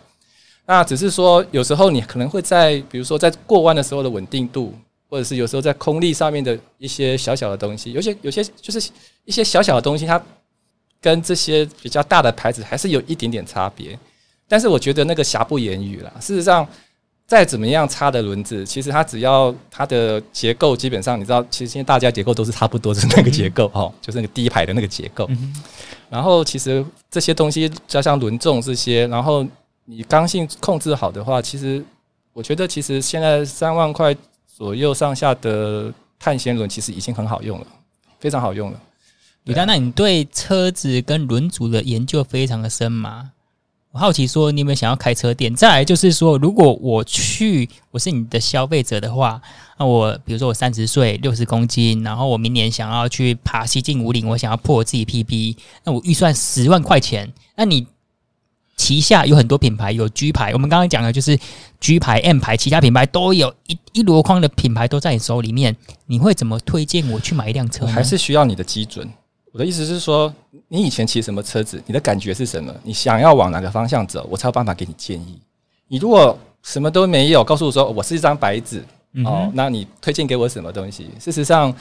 [0.68, 4.76] 那只是说，有时候你可能会在比如说在过弯的时候的稳定度，
[5.10, 8.92] 或者是有时候在空力上面的一些小小的东西，有些有些就是
[9.26, 10.22] 一些小小的东西，它
[11.02, 13.98] 跟这些比较大的牌子还是有一点点差别。
[14.48, 16.68] 但是我觉得那个瑕不掩瑜啦，事实上。
[17.26, 25.28] 再怎么样差的轮子，其实它只要它的结构基本上，你知道，其实现在大家结构都是差不多，是那个结构哦，就是那个第一排的那个结构。
[26.10, 29.46] 然后其实这些东西加上轮重这些，然后
[29.86, 31.84] 你刚性控制好的话，其实
[32.34, 34.16] 我觉得其实现在三万块
[34.46, 37.68] 左右上下的碳纤轮其实已经很好用了，
[38.20, 38.80] 非常好用了。
[39.46, 43.32] 李丹，那你对车子跟轮组的研究非常的深吗？
[43.94, 45.54] 我好奇说，你有没有想要开车店？
[45.54, 49.40] 再来就是说，如果我去，我是你的消费者的话，
[49.78, 57.32] 那我比如说我三十岁，六十公斤，然后我明年想要去爬西进武岭，我想要破我自己 PB，那我预算十万块钱。
[57.56, 57.86] 那你
[58.76, 61.38] 旗下有很多品牌，有 G 牌，我们刚刚讲的就是
[61.80, 65.78] G 牌、M 牌，其他品牌都有一一箩筐的品牌都在你手里面，
[66.08, 67.86] 你会怎么推荐我去买一辆车？
[67.86, 69.08] 还是需要你的基准？
[69.54, 70.34] 我的意思是说，
[70.68, 71.82] 你以前骑什么车子？
[71.86, 72.74] 你的感觉是什么？
[72.82, 74.28] 你想要往哪个方向走？
[74.28, 75.40] 我才有办法给你建议。
[75.88, 78.84] 你如果什么都没有，告诉我说我是一张白纸
[79.24, 81.08] 哦，那你推荐给我什么东西？
[81.20, 81.72] 事实上，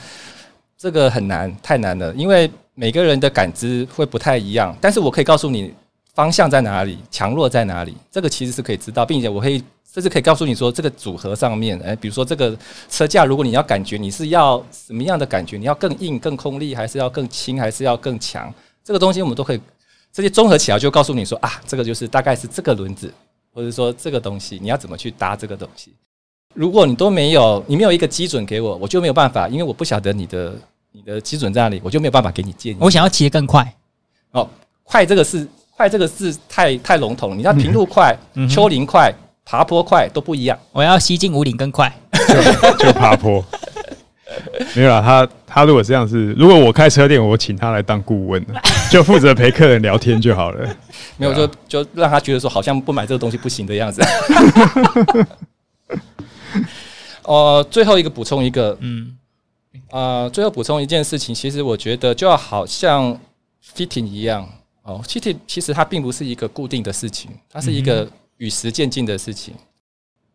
[0.77, 4.77] 这个很难，太难了，因为每个人的感知会不太一样。
[4.79, 5.73] 但是我可以告诉你
[6.13, 9.49] 方向在哪里，强弱在哪里，这个其实是可以知道，并且我可
[9.93, 9.95] 以。
[9.95, 12.57] 这是可以告诉你说，这个组合上面，诶，比如说这个
[12.89, 18.51] 车架，如果你要感觉你是要什么样的感觉，你要更硬、更空力，还是要更轻，还是要更强？
[18.83, 19.61] 这个东西我们都可以，
[20.11, 23.13] 这些综合起来就告诉你说啊，这个就是大概是这个轮子，
[23.53, 25.93] 或者说这个东西，你要怎么去搭这个东西？
[26.55, 30.55] 如果你都没有，你没有一个基准给我，我就没有办法，因为我不晓得你的
[30.91, 32.77] 你的基准在哪里，我就没有办法给你建议。
[32.79, 33.75] 我想要骑得更快，
[34.31, 34.49] 哦，
[34.83, 39.13] 快这个是快这个是太太笼统了，你要平路快，嗯、丘陵快。
[39.45, 43.43] 爬坡快都不一样，我要西进五岭更快，就就爬坡。
[44.75, 48.43] 没有啦，他他如果这样是，如果我开车店，我请他来当顾问，
[48.89, 50.75] 就负责陪客人聊天就好了。
[51.17, 54.01] 没有，就就让他觉得说好像不买这个东西不行的样子。
[57.23, 59.15] 哦、呃，最后一个补充一个，嗯，
[59.91, 63.15] 啊、呃，最后补充一件事情，其实我觉得就要好像
[63.75, 64.49] fitting 一样
[64.81, 68.09] 哦，fitting 其实它并不是一个固定的事情，它是一个。
[68.37, 69.53] 与时渐进的事情，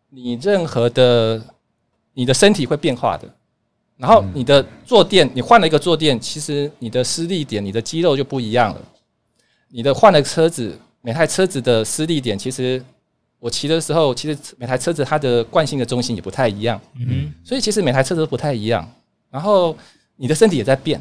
[0.09, 1.41] 你任何的
[2.13, 3.27] 你的身体会变化的，
[3.97, 8.81] 然后你的坐垫，你换了一个坐垫，其实你的施力点，你的肌肉就不一样了。
[9.67, 12.83] 你的换了车子，每台车子的施力点，其实
[13.37, 16.81] 我骑的时候，其实每台车子它的惯性的中心也不太一样。
[16.95, 18.89] 嗯，所以其实每台车子都不太一样。
[19.29, 19.77] 然后
[20.15, 20.99] 你的身体也在变，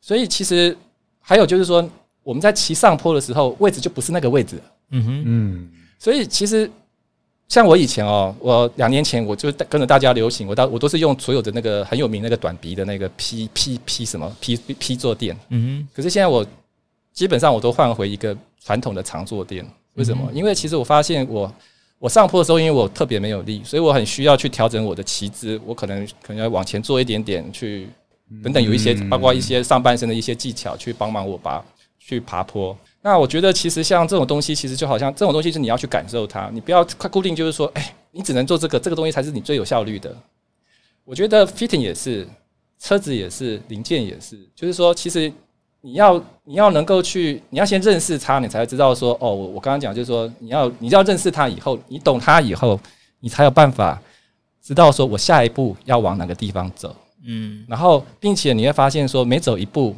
[0.00, 0.74] 所以其实
[1.20, 1.86] 还有就是说，
[2.22, 4.58] 我们在骑上坡的时候，位置就不是那个位置。
[4.90, 5.70] 嗯哼，嗯。
[5.98, 6.70] 所以其实
[7.48, 15.88] 像我以前哦，我两年前我就跟着大家流行，我到我都是用所有的那个很有名那个短鼻的那个 P P P 什么 P P 坐垫，嗯哼。
[15.94, 16.46] 可是现在我
[17.12, 20.28] 基本上我都换回一个传统的长坐垫，为什么？
[20.30, 21.52] 嗯、因为其实我发现我
[21.98, 27.88] 我上坡的时候，因为我特别没有力，所以我很需要去调整我的骑姿，我可能可能要往前坐一点点去。
[28.44, 31.64] 等等，有一些包括一些上半身的一些技巧去帮忙我吧，
[31.98, 32.76] 去爬坡。
[33.00, 40.14] 那我觉得其实像这种东西，其实就好像这种东西是你要去感受它，你不要快固定，就是说，哎，你只能做这个，这个东西才是你最有效率的。
[41.04, 42.26] 我觉得 fitting 也是，
[42.78, 45.32] 车子也是，零件也是，就是说，其实
[45.80, 52.78] 你要你要能够去，你要先认识它，你才知道说，哦，我我刚刚讲就是说，你要你要认识它以后，你懂它以后，
[53.20, 54.02] 你才有办法
[54.60, 56.94] 知道说我下一步要往哪个地方走。
[57.26, 59.94] 嗯，然后，并且你会发现说，每走一步，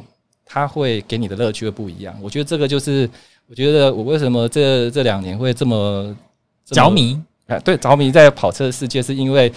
[0.53, 2.13] 它会给你的乐趣会不一样。
[2.21, 3.09] 我觉得这个就是，
[3.47, 6.13] 我觉得我为什么这这两年会这么
[6.65, 7.17] 着迷？
[7.47, 9.49] 哎，对，着迷在跑车的世界，是因为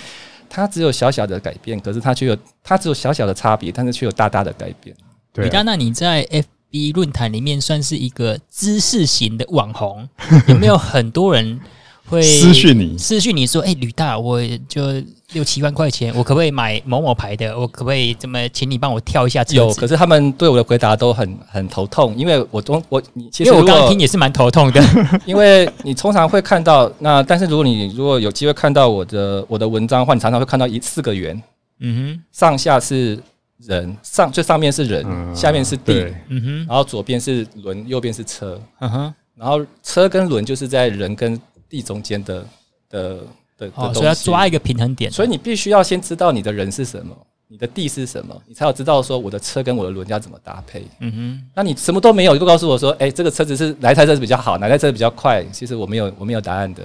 [0.49, 4.95] 它只有小小的改变，可是它却有它只有小小的差别，但是却有大大的改变。
[5.33, 6.25] 对、啊，李大，那你在
[6.71, 10.09] FB 论坛里面算是一个知识型的网红，
[10.47, 11.61] 有没有很多人？
[12.07, 14.39] 会 私讯你，私讯你说：“哎、欸，吕大，我
[14.69, 15.03] 就
[15.35, 17.55] 六七万块钱，我可不可以买某某牌的？
[17.59, 24.83] 我可不可以这么，请你帮我挑一下？”有，可是他们对我的回答都很很头痛，因为我中我你其实因为我刚刚听也是蛮头痛的，
[25.27, 31.43] 因为你通常会看到那，但是如果你如果有机会看到我的我的文章的话，你常常会看到一四个圆，
[31.81, 33.19] 嗯哼，上下是
[33.59, 42.47] 人，上最上面是人，嗯、下面是地，嗯哼，然后左边是轮，右边是车，嗯哼，然后车跟轮就是在人跟地中间的
[42.91, 43.19] 的
[43.59, 47.17] 的，哦，所以要抓一个平衡点，所以你必须要先知道你的人是什么，
[47.49, 50.85] 你的地是什么，你才有知道说我的车跟我的轮要怎么搭配。
[51.01, 55.45] 嗯哼，那你什么都没有，就告诉我说，哎，这个车子是哪台车子比较好，哪台车子比较快？
[55.53, 56.83] 其实我没有，我没有答案的。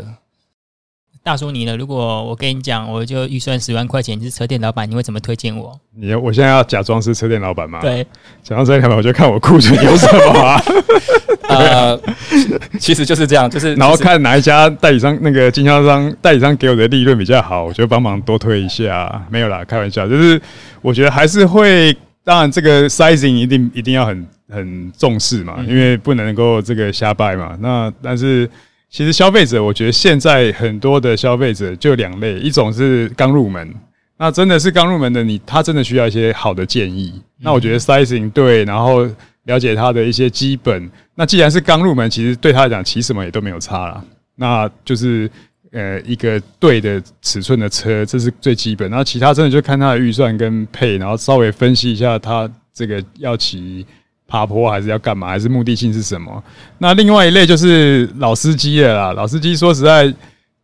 [1.21, 1.75] 大叔，你呢？
[1.75, 5.77] 如果我跟你讲，我就预算十万块钱，你是车店老板，你会怎么推荐我？
[5.95, 7.79] 你，我现在要假装是车店老板吗？
[7.81, 8.03] 对，
[8.41, 10.61] 假装车店老板，我就看我库存有什么啊。
[11.49, 11.99] 呃，
[12.79, 19.21] 其实就是这样，就是然后看哪一家代理商那个经销商代理商给我的利润比较好，我就帮忙多推一下。
[19.29, 20.41] 没有啦，开玩笑，就是
[20.81, 27.57] 我觉得还是会，当然这个 sizing 一定一定要很很重视嘛，因为不能够这个瞎掰嘛。
[27.59, 28.49] 那但是。
[28.89, 33.71] 其实消费者，我觉得现在很多的消费者就两类，一种是刚入门，
[34.17, 37.21] 那真的是刚入门的你，他真的需要一些好的建议。
[37.37, 39.07] 那我觉得 sizing 对，然后
[39.43, 40.89] 了解他的一些基本。
[41.13, 44.03] 那既然是刚入门，其实对他来讲骑什么也都没有差啦。
[44.35, 45.29] 那就是
[45.71, 48.89] 呃一个对的尺寸的车，这是最基本。
[48.89, 53.85] 然后其他真的就看他的预算跟配，然后稍微分析一下他这个要骑。
[54.29, 55.27] 爬坡还是要干嘛？
[55.27, 56.41] 还是目的性是什么？
[56.77, 59.13] 那另外一类就是老司机了啦。
[59.13, 60.13] 老司机说实在，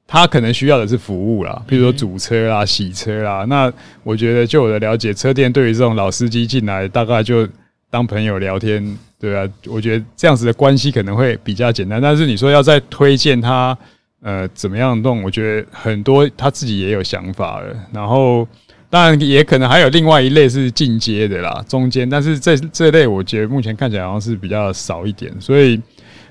[0.08, 3.44] 他可能需要的是服务啦，比如说煮车啦、洗车啦。
[3.50, 7.48] 那我觉得，就我的了解，车店对于这种老司机进来，大概就
[7.90, 9.50] 当朋友聊天，对啊。
[9.66, 12.00] 我觉得这样子的关系可能会比较简单。
[12.00, 13.76] 但是你说要再推荐他，
[14.22, 15.24] 呃，怎么样弄？
[15.24, 17.76] 我觉得很多他自己也有想法了。
[17.92, 18.48] 然后。
[18.90, 22.10] 当然，也可能还有另外一类是进阶的啦，中间。
[22.10, 25.82] 但是这这类，我觉得目前看起来好像是比较少一点，所以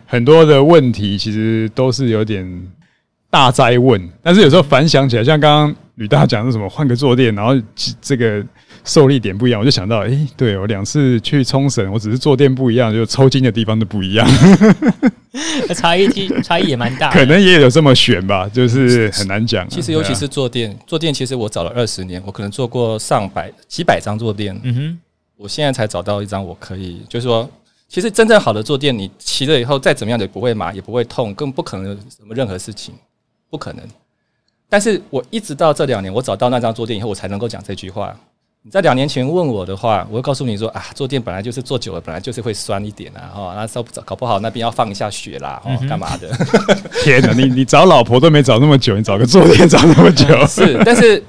[0.06, 2.46] 很多的问题其实都是有点
[3.30, 4.08] 大灾问。
[4.22, 7.52] 但是有时候反想起来，像刚刚吕大讲的什么换个坐垫，然后
[8.00, 8.44] 这个。
[8.84, 14.28] 受力点不一样，我就想到，诶、欸，对我两次去冲绳，我只是坐垫不一样，就抽筋的地方都不一样，
[15.74, 16.06] 差异
[16.42, 19.68] 差异也蛮大，可能也有这么选吧，就是很难讲、啊。
[19.70, 24.98] 其实尤其是坐垫，坐垫其实我找了二十年，我可能坐过上百几百张坐垫，嗯哼，
[25.38, 27.48] 我现在才找到一张我可以，就是说，
[27.88, 32.94] 其实真正好的坐垫，你骑了以后再怎么样也不会麻，也不会痛，更不可能有什么任何事情，
[33.48, 33.82] 不可能。
[34.68, 38.14] 但是我一直到这两年，我找到那张坐垫以后，我才能够讲这句话。
[38.66, 46.30] 你在两年前问我的话，我会告诉你说啊，坐垫本来就是坐久了，本来就是会酸一点啊，哈，那时候搞不好那边要放一下血啦，哦，干嘛的？
[47.04, 50.24] 天哪，你你找老婆都没找那么久，你找个坐垫找那么久？
[50.48, 51.22] 是，但是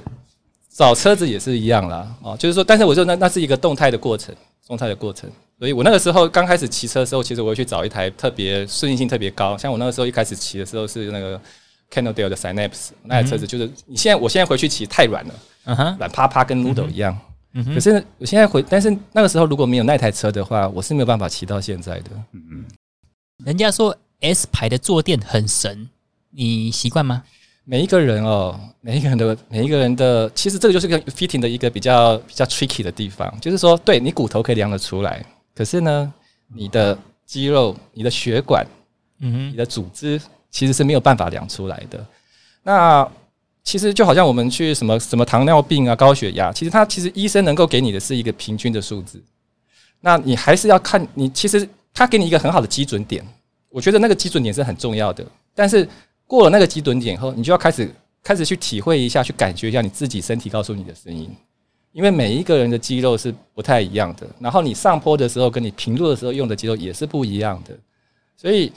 [0.73, 4.33] 找车子也是一样啦，哦，就是说，但是我说那那是一个动态的过程，
[4.65, 5.29] 动态的过程。
[5.59, 11.39] 所以我那个时候刚开始骑车的时候，其实我会去找一台特别顺应性特别高，像我那个时候一开始骑的时候是那个
[11.91, 15.33] Cannondale 的 Synapse 那台车子，就是你现在我现在回去骑太软了。
[15.97, 17.17] 软趴趴跟 noodle 一样。
[17.73, 22.11] 可是我现在回，但是那个时候如果没有那台车的话，我是没有办法骑到现在的。
[22.33, 22.65] 嗯嗯，
[23.45, 25.89] 人家说 S 牌的坐垫很神，
[26.31, 27.23] 你习惯吗？
[27.63, 35.25] 每一个人哦，每一个人的每一个人的，其实这个就是个 fitting 的一个比较比较 tricky 的地方，就是说，对你骨头可以量得出来，
[35.55, 36.13] 可是呢，
[36.53, 38.67] 你的肌肉、你的血管、
[39.21, 40.21] 嗯哼，你的组织。
[40.55, 42.07] 其实是没有办法量出来的。
[42.63, 43.05] 那
[43.61, 49.21] 其实就好像我们去什么什么糖尿病啊、高血压，其实他其实医生能够给你的是一个平均的数字。
[49.99, 53.21] 那你还是要看你，其实他给你一个很好的基准点，
[53.69, 55.25] 我觉得那个基准点是很重要的。
[55.53, 55.85] 但是
[56.25, 57.93] 过了那个基准点以后，你就要开始
[58.23, 61.29] 开始去体会一下，去感觉一下你自己身体告诉你的声音，
[61.91, 64.25] 因为每一个人的肌肉是不太一样的。
[64.39, 67.77] 然后你上坡的时候跟你平路的时候用的肌肉也是不一样的，
[68.37, 68.71] 所以。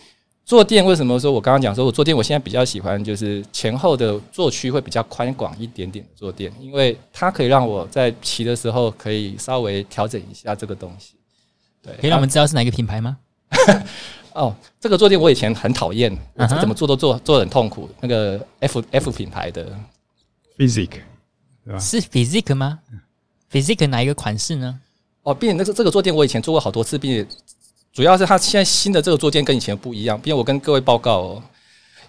[0.48, 1.30] 坐垫为什么说？
[1.30, 11.16] 我刚刚讲说，我坐垫，我现在比较喜欢就是前后的坐区会比较宽广一点点的坐垫，因为它可以让我在骑的时候可以稍微调整一下这个东西。
[11.82, 13.18] 对，可以让我们知道是哪个品牌吗？
[14.32, 17.86] 哦，这个坐垫我以前很讨厌，我怎么坐都坐坐得很痛苦。
[18.00, 19.78] 那个 F F 品牌的
[20.56, 21.02] Physique
[21.78, 22.78] 是 Physique 吗
[23.52, 24.80] ？Physique 哪一个款式呢？
[25.24, 27.28] 哦，并且那个这个坐垫我以前做过好多次，并且。
[27.98, 31.42] 主要是它现在新的这个坐垫跟以前不一样，因为我跟各位报告哦，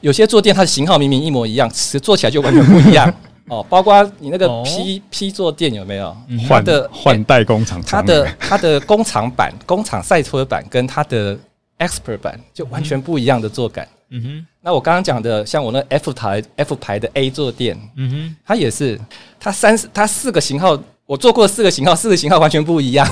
[0.02, 3.12] 有些坐垫它的型号明明一模一样，其实坐起来就完全不一样
[3.48, 3.66] 哦。
[3.68, 6.16] 包括你那个 P P 坐垫有没有？
[6.48, 11.36] 换的换代工厂，它的 它的工厂版、工厂赛车版跟它的
[11.80, 13.88] Expert 版就完全不一样的坐感。
[14.12, 14.46] 嗯哼。
[14.62, 19.02] 那我刚刚讲的，像我那 F 台 F 牌的 A 坐垫，嗯哼，它也是，
[19.40, 23.08] 它三它四个型号，我坐过四个型号，四个型号完全不一样。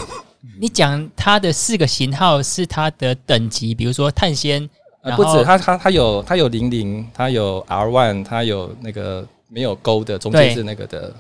[0.60, 4.70] 你讲它的四个型号是它的等级，比如说碳纤，
[5.02, 11.14] 呃，不止，它它它有它有零零，它有 R one，它有那个没有勾的，中间是那个的。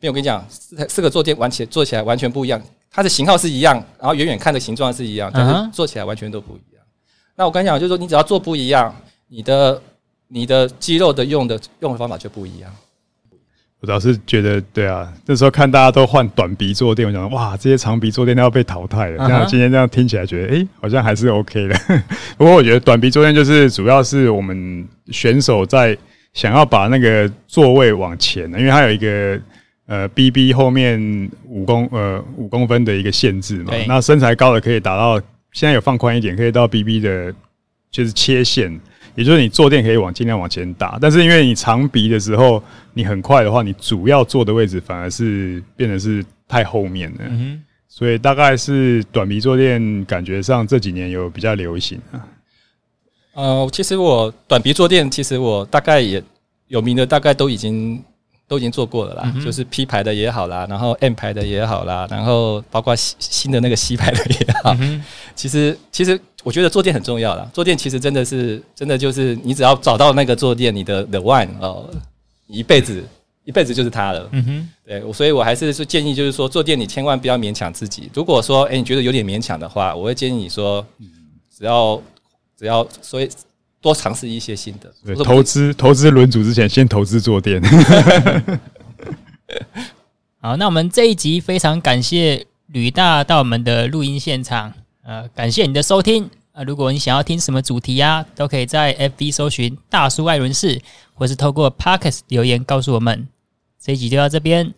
[0.00, 6.84] 因为我跟你讲，四四个坐垫完全坐起来完全不一样，它的型号是一样，然后远远看的形状是一样，但是做起来完全都不一样。
[7.34, 8.94] 那我跟你讲，就是说你只要做不一样，
[9.26, 9.82] 你的
[10.28, 12.72] 你的肌肉的用的用的方法就不一样。
[13.80, 19.26] 我倒是觉得，对啊，那时候看大家都换短鼻坐垫，我想哇，这些长鼻坐垫都要被淘汰了。
[19.26, 21.78] 这样今天这样听起来，觉得哎、欸，好像还是 OK 的。
[22.36, 25.96] 不过我觉得短鼻坐垫就是主要是我们选手在
[26.34, 29.40] 想要把那个座位往前，因为它有一个
[29.86, 33.72] 呃 BB 后面五公呃五公分的一个限制嘛。
[33.86, 35.20] 那身材高的可以达到，
[35.52, 37.32] 现在有放宽一点，可以到 BB 的，
[37.92, 38.80] 就是切线。
[39.18, 42.62] 也就是你坐垫可以往尽量往前打，但是因为你长鼻的时候，
[42.94, 47.18] 你很快的话，你主要坐的位置反而是变得是太后面了。
[47.22, 52.28] 嗯，所以大概是短鼻坐垫，感觉上这几年有比较流行啊。
[53.34, 56.22] 呃，其实我短鼻坐垫，其实我大概也
[56.68, 58.00] 有名的，大概都已经
[58.48, 65.04] 都已经做过了啦，嗯、就是 P 牌的也好啦，然后 M 牌的也好啦，然后包括新的那个 C 牌的也好，嗯、
[65.36, 66.18] 其实其实。
[66.44, 71.84] 我觉得坐垫很重要啦，坐垫其实真的是真的就是你只要找到那个坐垫，你的 the one 哦，
[72.46, 73.04] 一辈子
[73.44, 74.26] 一辈子就是它了。
[74.30, 78.08] 嗯哼，对，所以我还是是建议，就是说坐垫你千万不要勉强自己。
[78.14, 80.86] 如果说哎、欸、你觉得有点勉强的话，我会建议你说，
[81.54, 82.00] 只要
[82.56, 83.28] 只要所以
[83.80, 84.92] 多尝试一些新的。
[85.04, 87.62] 对，投资投资轮组之前，先投资坐垫。
[90.40, 94.72] 好，那我们这一集非常感谢吕大到我们的录音现场，
[95.02, 96.28] 呃，感谢你的收听。
[96.52, 100.80] 啊，如果你想要听什么主题呀、啊，都可以在 FB 搜寻“大叔艾伦士”，
[101.14, 103.28] 或是透过 Podcast 留言告诉我们。
[103.80, 104.74] 这一集就到这边，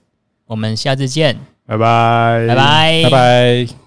[0.47, 3.80] 我们下次见，拜拜，拜拜，拜拜。